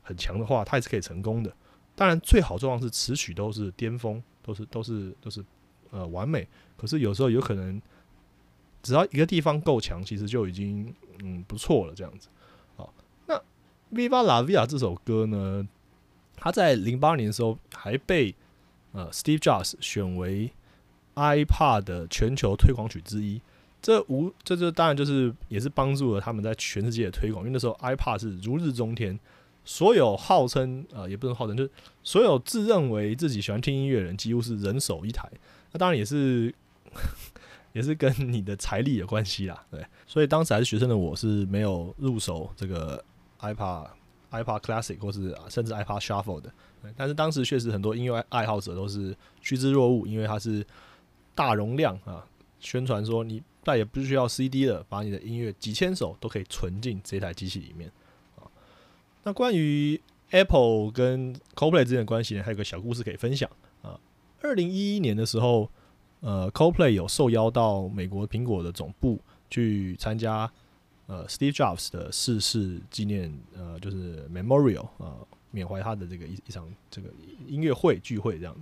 [0.03, 1.51] 很强的话，它也是可以成功的。
[1.95, 5.43] 当然最好状况是词曲都是巅峰，都是都是都是
[5.89, 6.47] 呃完美。
[6.77, 7.81] 可是有时候有可能
[8.81, 12.27] 只要一个地方够强，其实就已经嗯不错了这样子。
[12.75, 12.93] 好，
[13.27, 13.35] 那
[13.91, 15.67] 《Viva La Vida》这首歌呢？
[16.35, 18.35] 它在零八年的时候还被
[18.91, 20.51] 呃 Steve Jobs 选为
[21.15, 23.39] iPad 的全球推广曲之一，
[23.81, 29.17] 这无这这当然就是也是帮助了他们在全世界的推广，因为那时候 iPad 是如日中天，
[29.65, 31.71] 所有号称呃也不能号称，就是
[32.03, 35.29] 所有自认为自己喜欢听音乐的人，几乎是人手一台。
[35.71, 36.53] 那当然也是
[37.73, 39.83] 也是跟你的财力有关系啦，对。
[40.05, 43.03] 所以当时还是学生的我是没有入手这个
[43.39, 43.87] iPad
[44.31, 46.51] iPad Classic 或是甚至 iPad Shuffle 的。
[46.97, 50.65] 但是当时确实很多音乐爱好者都是趋之若鹜，因为它是
[51.33, 52.27] 大容量啊，
[52.59, 57.89] 宣传说你再也不需要 CD 了，把你的音乐几千首都可以存进这台机器里面。
[59.23, 59.99] 那关于
[60.31, 63.49] Apple 跟 CoPlay 之间的关系呢，还有个小故事可以分享
[63.81, 63.99] 啊。
[64.41, 65.69] 二零一一年的时候，
[66.21, 70.51] 呃，CoPlay 有受邀到美国苹果的总部去参加
[71.07, 75.17] 呃 Steve Jobs 的逝世纪念呃，就是 Memorial 啊。
[75.55, 77.07] 缅怀他的这个一一场这个
[77.47, 78.61] 音乐会聚会这样子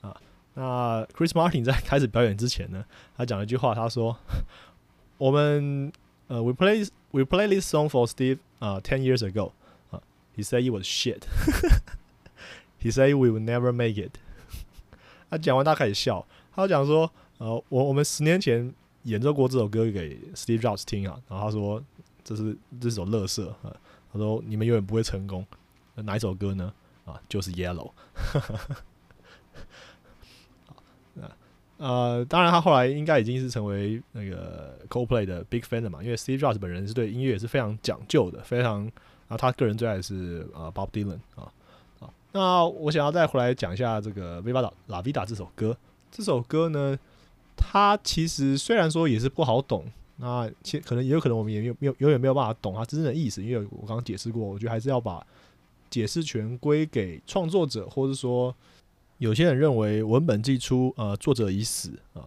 [0.00, 0.16] 啊，
[0.54, 2.82] 那 Chris Martin 在开始表演之前呢，
[3.14, 4.16] 他讲了一句话，他说
[5.18, 5.92] ：“我们
[6.28, 9.52] 呃，we play we play this song for Steve 啊，ten years ago
[10.40, 14.12] ，he said it was shit，he said we will never make it。
[15.30, 16.26] ”他讲完，大家开始笑。
[16.54, 18.72] 他讲说：“呃，我我们十年前
[19.04, 21.82] 演奏过这首歌给 Steve Jobs 听啊，然后他说
[22.24, 23.74] 这是这首乐色啊，
[24.12, 25.46] 他说你们永远不会成功。”
[25.96, 26.72] 哪一首歌呢？
[27.04, 27.90] 啊，就是 Yellow。
[31.20, 31.36] 啊，
[31.76, 38.90] 呃，当然他后来应该已经是成为那个 Coldplay 的 Big Fan 了嘛，因为 Steve Jobs 本人是对音乐也是非常讲究的，非常，
[39.30, 41.52] 后他个人最爱是呃 Bob Dylan 啊
[42.00, 42.10] 啊。
[42.32, 45.76] 那我想要再回来讲一下这个《Viva La Vida》这首歌。
[46.10, 46.98] 这首歌呢，
[47.56, 49.84] 它其实虽然说也是不好懂，
[50.16, 55.26] 那其可能也有可能我们也没有没有永远没有办法懂它真正的意思，因为我刚刚解释过，我觉得还是要把。
[55.90, 58.54] 解释权归给创作者，或者说
[59.18, 62.22] 有些人认为文本寄出，呃，作者已死啊。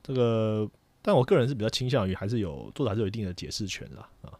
[0.00, 0.70] 这个，
[1.02, 4.30] 但我个人是比较倾向于还是有作者还是有一定的解释权啦啊。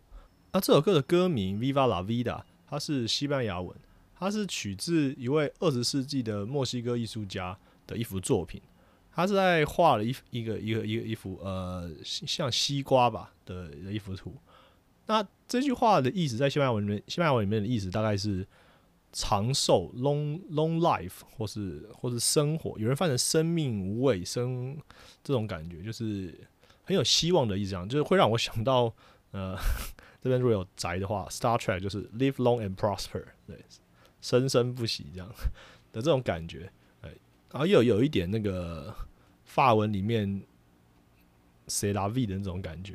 [0.55, 2.23] 那这首歌的歌名《Viva La Vida》，
[2.69, 3.77] 它是西班牙文，
[4.17, 8.62] 它是取自一位二十世纪的墨西哥艺术家的一幅作品。
[9.11, 14.33] 他是在画了一一个一个一个一幅呃像西瓜吧的一幅图。
[15.07, 18.47] 那这句话的意思，在西班牙文里面，西班牙文里面的意思大概是
[19.12, 22.79] 长寿 （long long life） 或是或是生活。
[22.79, 24.79] 有人翻成生命无尾生
[25.25, 26.33] 这种感觉，就是
[26.85, 28.93] 很有希望的意思，就是会让我想到，
[29.33, 29.57] 呃，
[30.24, 33.62] 这边如果有宅的话，《Star Trek》就是 “live long and prosper”，对，
[34.22, 35.28] 生生不息这样
[35.92, 36.72] 的这种感觉。
[37.02, 37.10] 哎，
[37.52, 38.94] 然后又有一点那个
[39.44, 40.42] 法文里面
[41.66, 42.94] C L V 的那种感觉，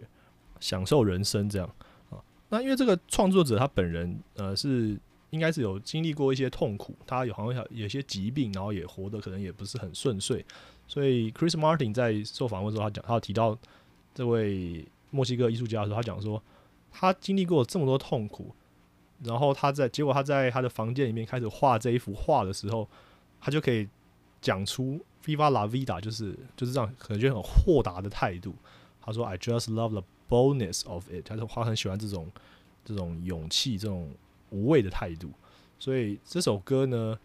[0.60, 1.70] 享受人生这样
[2.10, 2.18] 啊。
[2.50, 10.44] 那因为这个创作者他本人呃是应该是有经历过一些痛苦，他有好像有些疾病，然后也活得可能也不是很顺遂，
[10.88, 13.56] 所以 Chris Martin 在受访问的时候，他讲他提到
[14.16, 16.42] 这位墨西哥艺术家的时候，他讲说
[16.92, 18.54] 他经历过这么多痛苦，
[19.24, 22.88] 然后他在结果他在他的房间里面开始画这一幅画的时候，
[23.40, 23.88] 他就可以
[24.42, 28.54] 讲出 Viva la vida，就是就是这样，可能就很豁达的态度。
[29.02, 32.30] 他说 I just love the Boldness of it，他说他很喜欢这种
[32.86, 34.12] 这种勇气、这种
[34.52, 35.32] 无畏的态度，
[35.80, 37.18] 所以这首歌呢，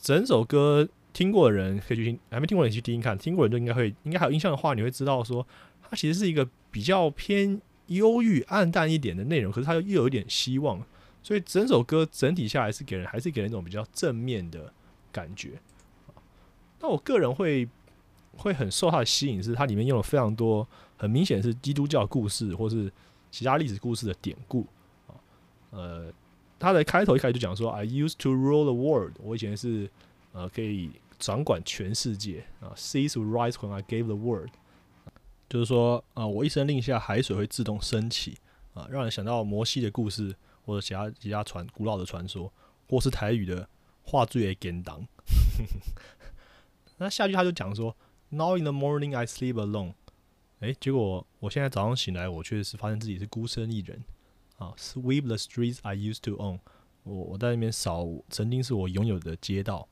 [0.00, 5.46] 整首歌听过的人可以去听，还没听过的人去听听看，听过人就应该会，应该还有印象的话，你会知道说，
[5.82, 10.80] 它其实是一个比较偏忧郁、暗淡一点的内容，可是它又又有一点希望，
[11.22, 14.72] 所以整首歌整体下来是给人还是给人一种比较正面的
[15.12, 15.60] 感觉。
[16.80, 17.68] 那我个人会。
[18.38, 20.68] 会很受它的吸引，是它里面用了非常多
[20.98, 22.92] 很明显是基督教故事或是
[23.30, 24.66] 其他历史故事的典故
[25.06, 25.16] 啊。
[25.70, 26.12] 呃，
[26.58, 29.88] 它的开头一开始就讲说，I used to rule the world，我以前是
[30.32, 32.76] 呃可以掌管全世界啊。
[32.76, 34.50] Seas would rise when I gave the word，
[35.48, 38.36] 就是说啊，我一声令下，海水会自动升起
[38.74, 42.52] 啊，让人想到摩西的故事或者其他其他传古老的传说，
[42.88, 43.68] 或是台语的
[44.02, 45.06] 话最给简当。
[46.98, 47.96] 那下句他就讲说。
[48.28, 49.94] Now in the morning I sleep alone。
[50.58, 54.02] 哎，结果我现在早上醒来，我确实是发现自己是孤身一人
[54.56, 54.74] 啊。
[54.76, 56.58] Sweep the streets I used to own。
[57.04, 59.88] 我我在那边扫曾经是我拥有的街道。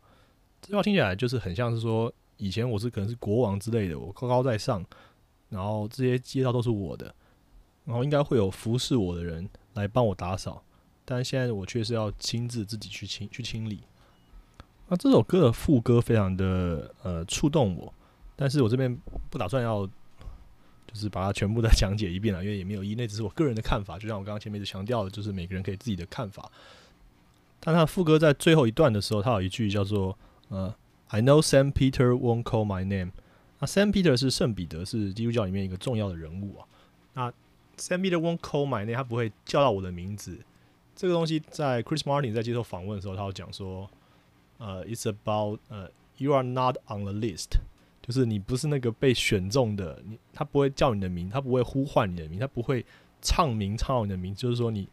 [0.60, 4.84] 这句话听起来就是很像是说，以前我是可能是国王之类的，我高高在上，
[5.54, 7.14] 然后这些街道都是我的，
[7.84, 10.64] 然后应该会有服侍我的人来帮我打扫，
[11.04, 13.80] 但现在我却是要亲自自己去清去清理。
[14.88, 17.94] 那这首歌的副歌非常的呃触动我。
[18.36, 18.92] 但是我这边
[19.30, 23.96] 不打算要，就是把它全部再讲解一遍了，因为也没有意义，那只是我个人的看法。
[23.96, 26.50] 就像我刚刚前面一直强调的，就是每个人可以自己的看法。
[27.60, 30.18] 但他副歌在最后一段的时候，他有一句叫做
[30.50, 30.74] “呃
[31.08, 33.12] ，I know Saint Peter won't call my name。”
[33.64, 36.68] 那 Saint Peter 是圣彼得，是基督教里面一个重要的人物啊。
[37.14, 37.30] 那
[37.78, 40.38] Sam Peter won't call my name，他不会叫到我的名字，
[40.94, 43.90] 这个东西在 Chris Martin 在接受访问的时候，他有讲说，
[44.58, 47.52] 呃，It's about 呃，You are not on the list，
[48.02, 52.84] 就是你不是那个被选中的，你他不会叫你的名，他不会呼唤你的名，他不会
[53.22, 54.86] 唱名唱你的名，就是说你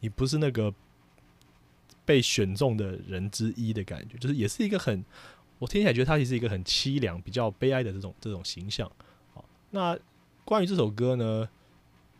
[0.00, 0.74] 你不是那个
[2.04, 5.04] 被选中的人之一的感觉，就是也是一个很，
[5.58, 8.90] 我听起来觉得他其实一个很凄凉、比较悲哀的这种这种形象。
[9.32, 9.98] 好，那
[10.44, 11.48] 关于这首歌呢？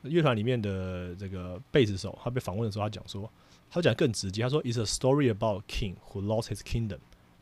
[0.02, 3.28] 乐团里面的这个贝斯手，他被访问的时候，他讲说，
[3.68, 6.98] 他讲更直接，他说：“It's a story about king who lost his kingdom，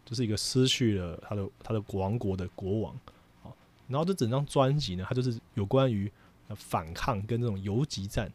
[0.06, 2.98] 就是一个失去了他的他的王国的国王。”
[3.42, 3.54] 好，
[3.86, 6.10] 然后这整张专辑呢，它就是有关于
[6.56, 8.32] 反抗跟这种游击战，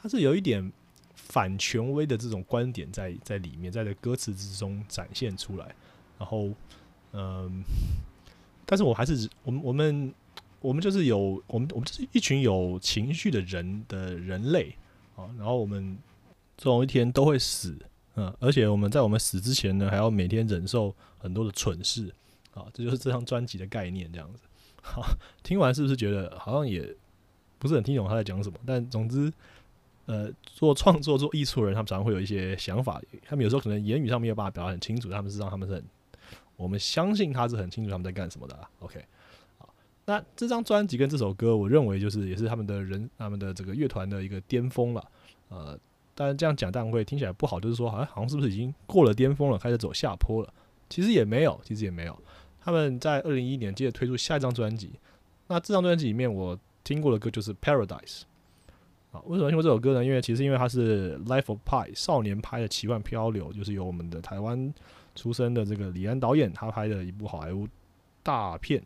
[0.00, 0.72] 它是有一点
[1.14, 5.74] 反权威的这种观点在在里面，在这歌词之中展现出来。
[6.18, 6.48] 然后，
[7.16, 7.64] 嗯，
[8.64, 10.14] 但是我还是我们我们。
[10.58, 14.74] 我们就是有我们我们就是一群有情绪的人的人类
[15.14, 15.96] 啊，然后我们
[16.56, 17.76] 总有一天都会死，
[18.16, 22.12] 嗯，而且我们在我们死之前呢，还要每天忍受很多的蠢事
[22.52, 24.40] 啊，这就是这张专辑的概念，这样子。
[24.82, 25.06] 好，
[25.44, 26.92] 听完是不是觉得好像也
[27.60, 28.58] 不是很听懂他在讲什么？
[28.66, 29.32] 但总之，
[30.06, 35.84] 呃，做创作做艺术的人，他们常常会有一些想法，他们有时候可能言语上没有办法表达很清楚，他们是让他们是很，
[36.56, 38.68] 我们相信他是很清楚他们在干什么的。
[38.80, 39.04] OK
[39.58, 39.72] 好。
[40.04, 45.04] 那这张专辑跟这首歌，我认为就是也是他们的人他们的这个乐团的一个巅峰了。
[45.48, 45.78] 呃，
[46.14, 50.52] 当然这样讲当然会听起来不好，就是说好像好像是不是已经过了巅峰了，开始走下坡了？
[50.88, 52.16] 其实也没有，其实也没有。
[52.60, 54.92] 他们在二零一一年接着推出下一张专辑。
[55.48, 57.88] 那这张专辑里面我听过的歌就是《Paradise》
[59.12, 59.20] 啊。
[59.26, 60.04] 为什么听过这首歌呢？
[60.04, 64.72] 因为其实因为它是《Life of Pi》少年拍的奇幻漂流，就是由我们的台湾
[65.16, 67.66] 出生的这个李安导演他拍的一部好莱坞
[68.22, 68.80] 大片。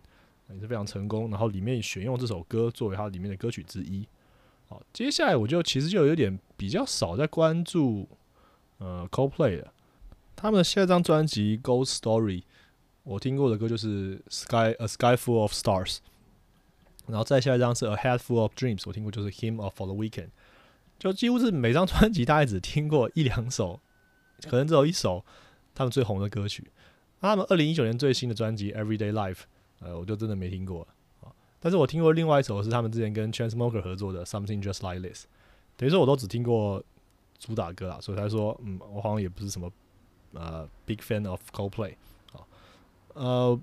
[0.52, 4.04] 也是非常成功，然后里面选用这首歌作为它里面的歌曲之一。
[4.68, 8.08] 好，接下来我就其实就有点比较少在关注
[8.78, 9.72] 呃 Coldplay 了。
[10.34, 12.40] 他们的下一张专辑《Ghost Story》，
[13.04, 15.96] 我听过的歌就是《Sky A Sky Full of Stars》，
[17.06, 20.26] 然后再下一张是《A Head Full of Dreams》，我听过就是《Him of For the Weekend》，
[20.98, 23.78] 就几乎是每张专辑大概只听过一两首，
[24.48, 25.24] 可能只有一首
[25.80, 26.62] 他们最红的歌曲。
[27.22, 29.34] 他们二零一九年最新的专辑《Everyday Life》。
[29.80, 30.86] 呃，我就真的没听过
[31.22, 35.24] 啊，但是我听过另外一首是他们之前跟 Chainsmoker 合作的 Something Just Like This，
[35.78, 36.84] 等于说我都只听过
[37.38, 39.72] 主打歌啊，所以才说，嗯，我好像也不是什么
[40.34, 41.94] 呃 big fan of Coldplay
[42.34, 42.44] 啊，
[43.14, 43.58] 呃，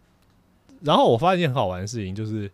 [0.82, 2.49] 然后我发现一件很好玩的事情，就是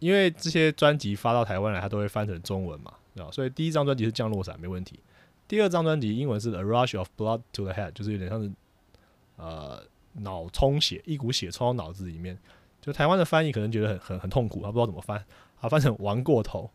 [0.00, 5.00] 因为这些专辑发到台湾来，它都会翻成中文嘛，啊，所以第一张专辑是降落伞没问题，
[5.46, 8.52] 第二张专辑英文是 A Rush of Blood to the Head，就是有点像是
[9.38, 9.82] 呃
[10.12, 12.38] 脑充血，一股血冲到脑子里面。
[12.80, 15.24] 就台湾的翻译可能觉得很很很痛苦，他不知道怎么翻，
[15.60, 16.70] 啊，翻成玩过头。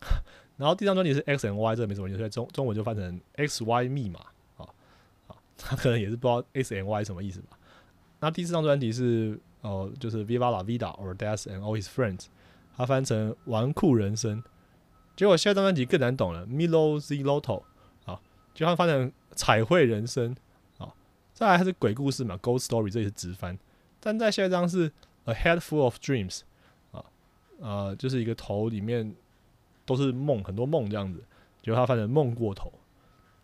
[0.56, 4.20] 然后第三张专辑是 X and Y，这个没什么意思，中中文就翻成 X Y 密码，
[4.56, 4.66] 啊
[5.26, 7.58] 啊，他可能也是不知道 X and Y 什么意思吧。
[8.20, 12.26] 那第四张专辑是哦，就是 Viva la Vida or Death and All His Friends，
[12.76, 14.42] 他翻成玩酷人生。
[15.16, 17.62] 结果下一张专辑更难懂了，Milo Z Lotto，
[18.04, 18.20] 啊，
[18.54, 20.36] 就他翻成彩绘人生，
[21.38, 23.56] 再来还是鬼故事嘛，Ghost Story，这也是直翻。
[24.00, 24.90] 但在下一张是。
[25.24, 26.40] A head full of dreams，
[26.90, 27.04] 啊，
[27.60, 29.14] 呃，就是一个头里面
[29.84, 31.22] 都是梦，很多梦这样子，
[31.62, 32.72] 结果他翻成梦过头。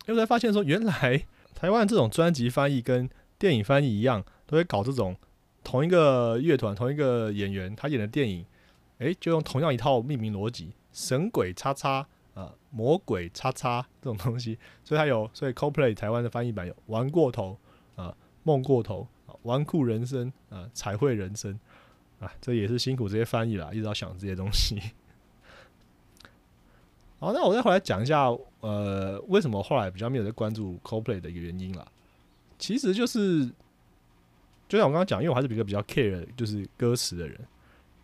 [0.07, 3.07] 因为才发现说，原来台湾这种专辑翻译跟
[3.39, 5.15] 电影翻译一样，都会搞这种
[5.63, 8.47] 同一个乐团、同一个演员他演的电影，
[8.97, 17.59] 诶，就用同样一套命名逻辑，神鬼叉叉啊，魔鬼叉叉这种东西，所以他有，所以 CoPlay 台湾的翻译版有玩过头，
[18.45, 21.59] 梦过头啊，玩酷人生啊，彩绘人生。
[22.21, 24.81] 啊，这也是辛苦这些翻译啦，一直要想这些东西。
[27.19, 28.29] 好，那我再回来讲一下，
[28.61, 31.85] 呃，为什么后来比较没有在关注 CoPlay 的一个原因啦。
[32.57, 33.45] 其实就是，
[34.69, 37.39] 就像我刚刚讲，因为我还是一个比较 care 就是歌词的人。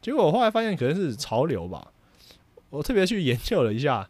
[0.03, 1.93] 结果我后来发现可能是潮流吧。
[2.69, 4.09] 我特别去研究了一下，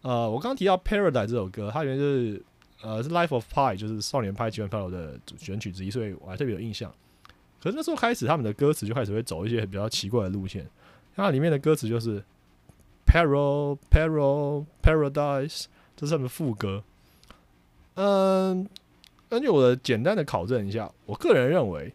[0.00, 2.42] 呃，我刚刚提到《Paradise》这首歌，它原就是
[2.84, 6.92] 呃是《Life of Pie》，就是少年派奇幻漂流的选曲之一，所以我还特别有印象。
[7.58, 10.68] 可是那时候开始，他们的歌词就开始会走一些比较奇怪的路线。
[11.16, 12.22] 它里面的歌词就是
[13.06, 15.64] “Paral Paral Paradise”，
[15.96, 16.84] 这是他们副歌。
[17.94, 18.68] 嗯，
[19.30, 21.94] 根据我的简单的考证一下，我个人认为，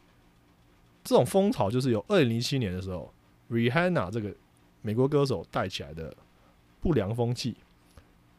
[1.04, 3.14] 这种风潮就是由二零零七年的时候
[3.52, 4.34] ，Rihanna 这个
[4.82, 6.16] 美国歌手带起来的
[6.82, 7.58] 不良风气。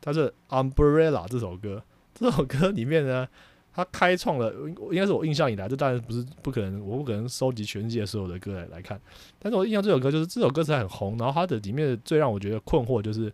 [0.00, 1.84] 它是《Umbrella》这首歌，
[2.20, 3.26] 这首歌里面呢。
[3.72, 4.52] 他开创了，
[4.90, 9.00] 应该是我印象以来，这当然不是不可能，我不可能收集全世界所有的歌来来看。
[9.38, 13.32] 但是我印象这首歌就是这首歌词很红，然后它的里面最让我觉得困惑就是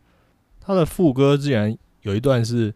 [0.61, 2.72] 它的副歌竟然有一段是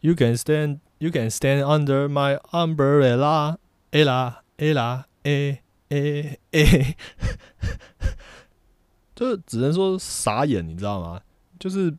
[0.00, 3.58] “You can stand You can stand under my umbrella,
[3.92, 6.96] ella, ella, a a a，
[9.14, 11.20] 就是只能说傻眼，你知道吗？
[11.58, 11.94] 就是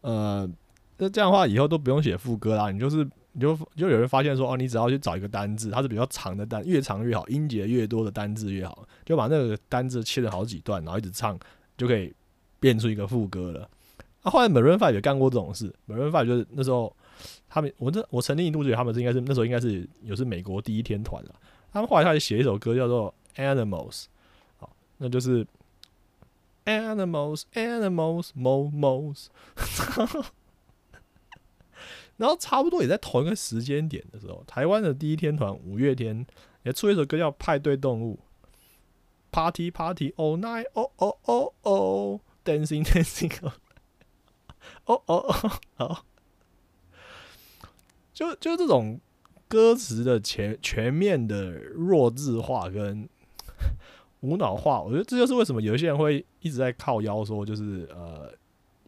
[0.00, 0.48] 呃，
[0.98, 11.38] 那这样的话以后都不用写副歌啦，你就是你就就有人发现说哦，你只要去找一个单字，它是比较长的单，越长越好，音节越多的单字越好，就把那个单字切了好几段，然后一直唱，
[11.76, 12.12] 就可以
[12.58, 13.68] 变出一个副歌了。
[14.22, 16.94] 那后来 Maroon Five 也干过这种事，Maroon Five 就是那时候
[17.48, 21.34] 他们，我这我曾经一度觉得他们是应该是那时候应该是有是美国第一天团了。
[21.72, 24.04] 他们后来他就写一首歌叫做 Animals，
[24.56, 25.46] 好，那就是。
[26.68, 29.26] Animals, animals, mo mos，
[32.16, 36.26] 然后差不多也在同一个时间点的时候，台湾的第一天团五月天
[36.64, 38.18] 也出一首歌叫《派对动物》
[39.30, 43.32] ，Party Party All Night, Oh Oh Oh Oh, Dancing Dancing,
[44.84, 46.04] Oh Oh Oh，好，
[48.12, 49.00] 就就这种
[49.48, 53.08] 歌词的全全面的弱智化跟。
[54.20, 58.32] 无脑化，我觉得这就是为什么有些人会一直在靠腰说，就是呃，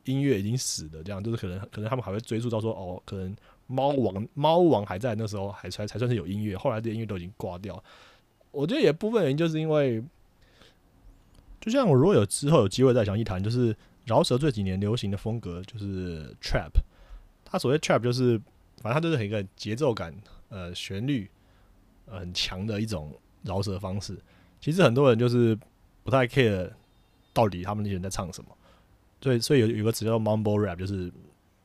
[0.08, 3.36] 音乐已经死了，这样就是可能可能他们还会追溯到说，哦，可能
[3.66, 7.82] 猫王猫王还在那时候还才才算是有音乐，后来的音乐都已经挂掉。
[8.50, 10.02] 我觉得也部分原因就是因为，
[11.60, 16.70] 就像我如果有之后有机会再讲一谈，就是饶舌这几年流行的风格就是 trap，
[17.44, 18.40] 它所谓 trap 就是
[18.80, 20.14] 反正它就是很一个节奏感
[20.48, 21.30] 呃旋律
[22.06, 24.18] 很强的一种饶舌方式。
[24.60, 25.56] 其实很多人就是
[26.02, 26.70] 不太 care
[27.34, 28.56] 到底他们那些人在唱什么，
[29.20, 31.12] 所以所以有有个词叫 mumble rap，就是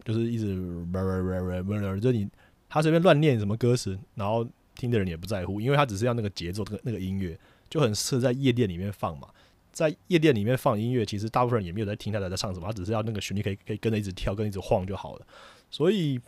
[0.04, 0.56] 就是一直
[0.92, 2.28] rrrrrrrr，就你
[2.70, 7.40] 他随便乱念什么歌词，然后听的人也不在乎，因为他只是要那个节奏，那个那个音乐
[7.70, 9.28] 就很适合在夜店里面放嘛。
[9.72, 15.26] 在夜店里面放音乐，其实大部分人也没有在听他在唱什么，他只是要那个旋律可以可以跟着一直跳，跟一直晃就好了。
[15.72, 16.20] 所以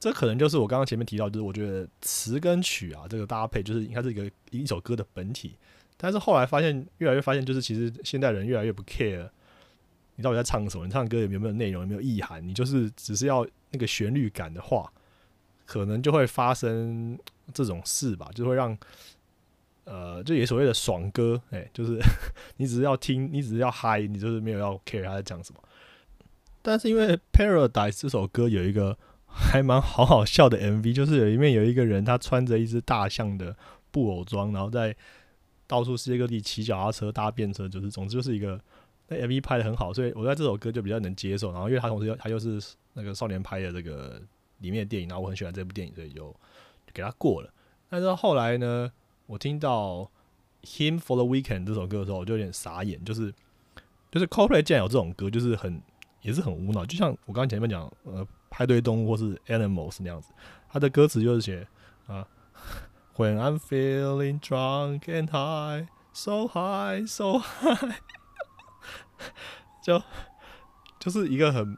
[0.00, 5.54] 这可能就是我刚刚前面提到，就是我觉得词跟曲啊这个搭配，就是应该是一个一首歌的本体。
[5.96, 9.30] 但是后来发现，越来越发现，就是其实现代人越来越不 care
[10.16, 14.90] 你到底在唱什么，你唱歌有没有内容，有没有意涵，你就是只是要那个旋律感的话，
[15.64, 17.18] 可能就会发生
[17.54, 18.76] 这种事吧，就会让
[19.84, 21.98] 呃，就也所谓的爽歌，哎，就是
[22.56, 25.60] 你只是要听，你只是要嗨，你就是没有要 care 他在讲什么。
[26.62, 33.56] 但是因为 Paradise 这首歌有一个还蛮好好笑的 MV，就是有一面有一个人他穿着一只大象的
[33.92, 34.96] 布偶装，然后在
[35.68, 38.60] 到处世界各地骑脚踏车、搭便车，就是总之就是一个
[39.08, 41.52] 那 MV 拍的很好，所以我在这首歌就比较能接受。
[41.52, 42.60] 然后因为他同时又他又是
[42.94, 44.20] 那个少年拍的这个
[44.58, 46.34] 里面的电影，然后我很喜欢这部电影，所以就
[46.92, 47.52] 给他过了。
[47.88, 48.90] 但是后来呢，
[49.26, 50.10] 我听到
[50.62, 53.32] Him for the Weekend 这首歌的时候，我就有点傻眼，就是
[54.10, 55.80] 就是 CoPlay 竟然有这种歌，就是很
[56.22, 60.32] 也是很无脑，就像我刚刚前面讲呃派对动物或是 Animals 那样子，
[60.68, 61.66] 他的歌词就是写
[62.06, 62.26] 啊。
[63.16, 67.94] When I'm feeling drunk and high, so high, so high，
[69.82, 70.02] 就
[70.98, 71.76] 就是一个很，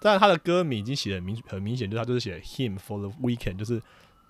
[0.00, 3.80] 但是他的歌名已经写的明很明显，就是他就是写 him for the weekend，就是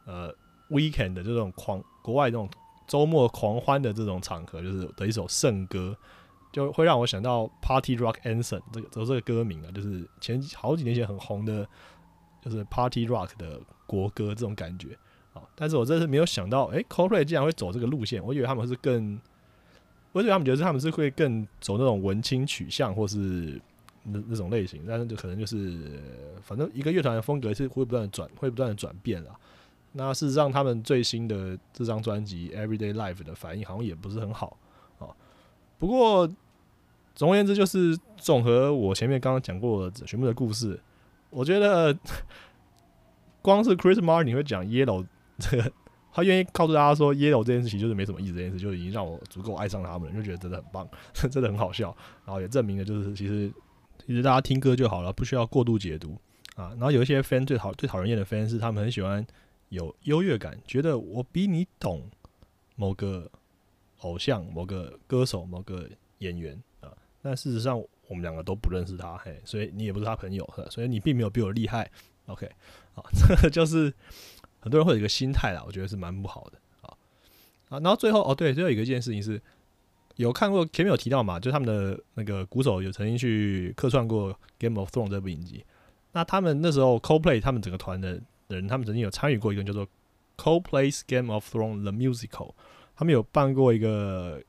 [0.05, 0.33] 呃
[0.71, 2.49] weekend 的这种狂国外这种
[2.87, 5.97] 周末狂欢的这种场合，就是的一首圣歌，
[6.53, 11.67] 就会让我想到 Party Rock Anthem 这个这这个歌名啊，就是前好几年前很红的，
[12.41, 14.97] 就是 Party Rock 的国歌这种感觉
[15.35, 15.43] 啊。
[15.57, 18.25] 但是我真是没有想到，哎，Coldplay 竟然会走这个路线。
[18.25, 19.21] 我以为他们是更，
[20.17, 23.61] 我以他们觉得他们是会更走那种文青取向，或是
[24.03, 24.83] 那那种类型。
[24.89, 26.01] 但是就可能就是，
[26.41, 29.39] 反正一个乐团的风格是会不断的转，会不断的转变啦。
[29.93, 34.57] 那事实上，他们最新的这张专辑《Everyday Life》的反应好像也不是很好
[34.99, 35.09] 啊。
[35.79, 36.27] 不过
[37.15, 40.81] 总而言之，就是综合我前面刚刚讲过的全部的故事，
[41.29, 41.95] 我觉得
[43.43, 45.07] 光是 Chris Martin 会讲 Yellow。
[45.39, 45.71] 这个
[46.17, 51.95] 他愿意告诉大家说，yellow 这件事情就是没什么意思，这件事就已经让我足够爱上他们了，就觉得真的很棒， 真的很好笑，
[52.25, 53.53] 然后也证明了就是其实
[54.07, 56.19] 其实大家听歌就好了，不需要过度解读
[56.55, 56.71] 啊。
[56.71, 59.27] 然后有一些 fan 最讨最讨人厌的 fan 是他们很喜欢
[59.69, 62.09] 有优越感，觉得我比你懂
[62.77, 63.31] 某个
[63.99, 65.87] 偶像、某个歌手、某个
[66.21, 66.89] 演员啊，
[67.21, 71.91] 但事实上我们两个都不认识他，嘿，所以你也不是他朋友，所以你并没有比我厉害。
[72.25, 72.51] OK，
[72.95, 73.93] 好，这个就是。
[74.67, 76.91] 很多人会有一个心态啦，我觉得是蛮不好的啊
[77.69, 77.79] 啊！
[77.79, 79.41] 然后最后哦，对，最后一个一件事情是，
[80.17, 85.65] 有看过前面有提到嘛，就他们的那个鼓手有曾经去客串过《Game of Thrones》这部影集。
[86.11, 89.87] 那他们那时候 Coldplay 他们整个团的人，他们曾经有参与过一个叫做
[90.37, 92.49] 《Coldplay's Game of Thrones The Musical》，
[92.97, 94.41] 他们有办过一个《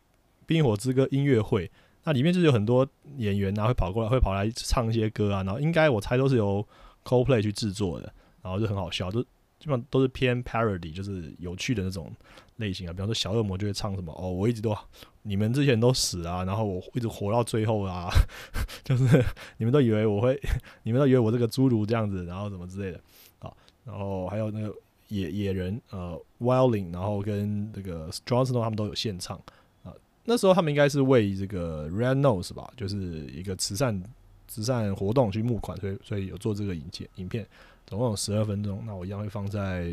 [0.47, 1.69] 冰火之歌》音乐会。
[2.05, 2.87] 那里面就是有很多
[3.17, 5.43] 演员啊，会跑过来，会跑来唱一些歌啊。
[5.43, 6.67] 然后应该我猜都是由
[7.03, 8.11] Coldplay 去制作的，
[8.41, 9.23] 然后就很好笑，就
[9.59, 12.11] 基本上都是偏 parody，就是有趣的那种
[12.57, 12.93] 类型啊。
[12.93, 14.75] 比方说小恶魔就会唱什么哦，我一直都
[15.23, 18.09] 你们之前都死啊，然后我一直活到最后啊，
[18.83, 19.23] 就是
[19.57, 20.39] 你们都以为我会，
[20.83, 23.01] 你们都以为我这个侏儒这样子，然后怎么之类的
[23.39, 23.51] 啊。
[23.83, 24.73] 然后还有那个
[25.07, 29.37] 野野人呃 Wilding，然后跟这个 Strongstone 他们都有现唱
[29.83, 29.93] 啊。
[30.23, 34.01] 那时候他们应该是为这个 Red Nose 吧，就是一个慈善
[34.47, 37.45] 慈善活动去募款，所以所以有做这个影片影片。
[37.87, 39.89] 总共有十二分钟，那我一样会放在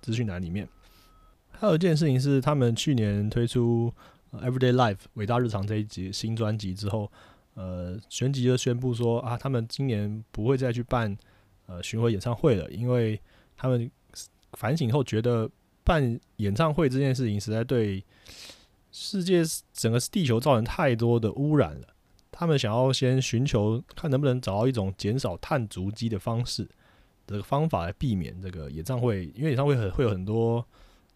[0.00, 0.66] 资讯栏里面。
[1.50, 3.92] 还有一件事情是，他们去年推出
[4.40, 7.12] 《Everyday Life》伟大日常这一集新专辑之后，
[7.52, 11.16] 呃，旋即就宣布说啊，他们今年不会再去办
[11.66, 13.20] 呃巡回演唱会了，因为
[13.56, 13.88] 他们
[14.54, 15.48] 反省后觉得
[15.84, 18.02] 办演唱会这件事情实在对
[18.90, 19.42] 世界
[19.72, 21.88] 整个地球造成太多的污染了。
[22.32, 26.66] 他们想要先寻求看能不能找到一种减少碳足迹的方式。
[27.26, 30.64] 这个方法来避免这个演唱会，因为演唱会很会有很多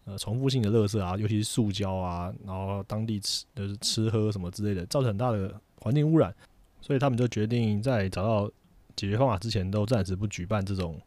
[0.05, 6.33] 呃重复性的垃圾啊，尤其是塑胶啊，然后当地吃就是吃喝什么之类的，造成很大的环境污染，
[6.81, 8.51] 所以他们就决定在找到
[8.95, 10.99] 解决方法之前，都暂时不举办这种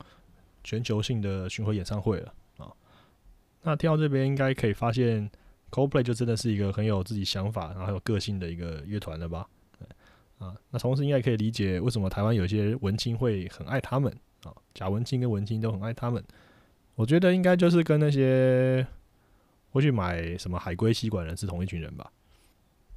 [0.62, 2.72] 全球性的巡回演唱会了啊。
[3.62, 5.30] 那听到这边应该可以发现
[5.70, 9.46] ，Coldplay 就真的是一个很有自己想法，然后很有个性的一个乐团了吧？
[10.38, 14.12] 啊，那同时应该可以理解为什么台湾有些文青会很爱他们。
[14.44, 16.22] 啊，贾文清跟文清都很爱他们，
[16.94, 18.86] 我觉得应该就是跟那些
[19.70, 22.10] 会去买什么海龟吸管人是同一群人吧。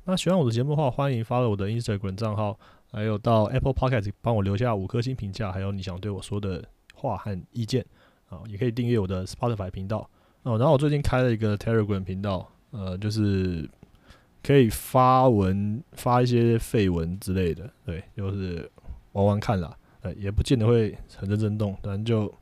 [0.05, 2.59] 那喜欢我的节目的话，欢迎发到我的 Instagram 账号，
[2.91, 7.83] 还有到 Apple Podcast 帮我留下五颗星评价，还有你想对我说的话和意见
[8.29, 10.07] 啊，也可以订阅我的 Spotify 频道
[10.43, 10.57] 哦。
[10.57, 13.67] 然后我最近开了一个 Telegram 频道，呃，就是
[14.43, 18.69] 可以发文发一些废文之类的，对，就是
[19.13, 19.75] 玩玩看啦。
[20.13, 22.33] 也不见得会很认真动，但就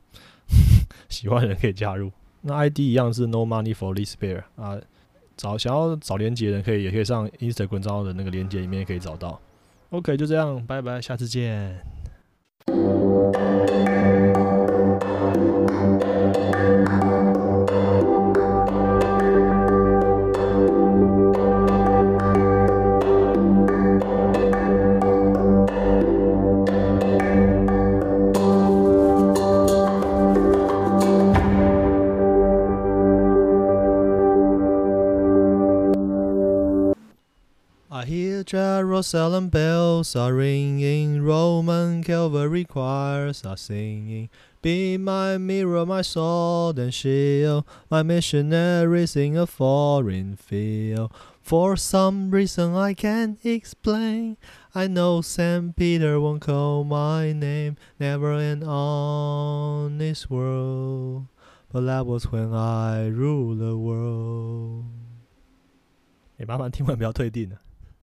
[1.08, 2.10] 喜欢的人可以加入。
[2.42, 4.78] 那 ID 一样是 No Money for This Bear 啊，
[5.36, 9.40] 找想要找连接的人可以也可以上 Instagram 账号的那个连接里面也可以找到。
[9.90, 11.93] OK，就这样，拜拜，下次见。
[38.83, 44.29] Jerusalem bells are ringing, Roman cavalry choirs are singing.
[44.61, 51.13] Be my mirror, my sword and shield, my missionaries in a foreign field.
[51.41, 54.35] For some reason I can't explain,
[54.75, 61.27] I know Saint Peter won't call my name, never in on this world.
[61.71, 64.83] But that was when I ruled the world.
[66.39, 67.55] 哎，麻烦听完不要退订了。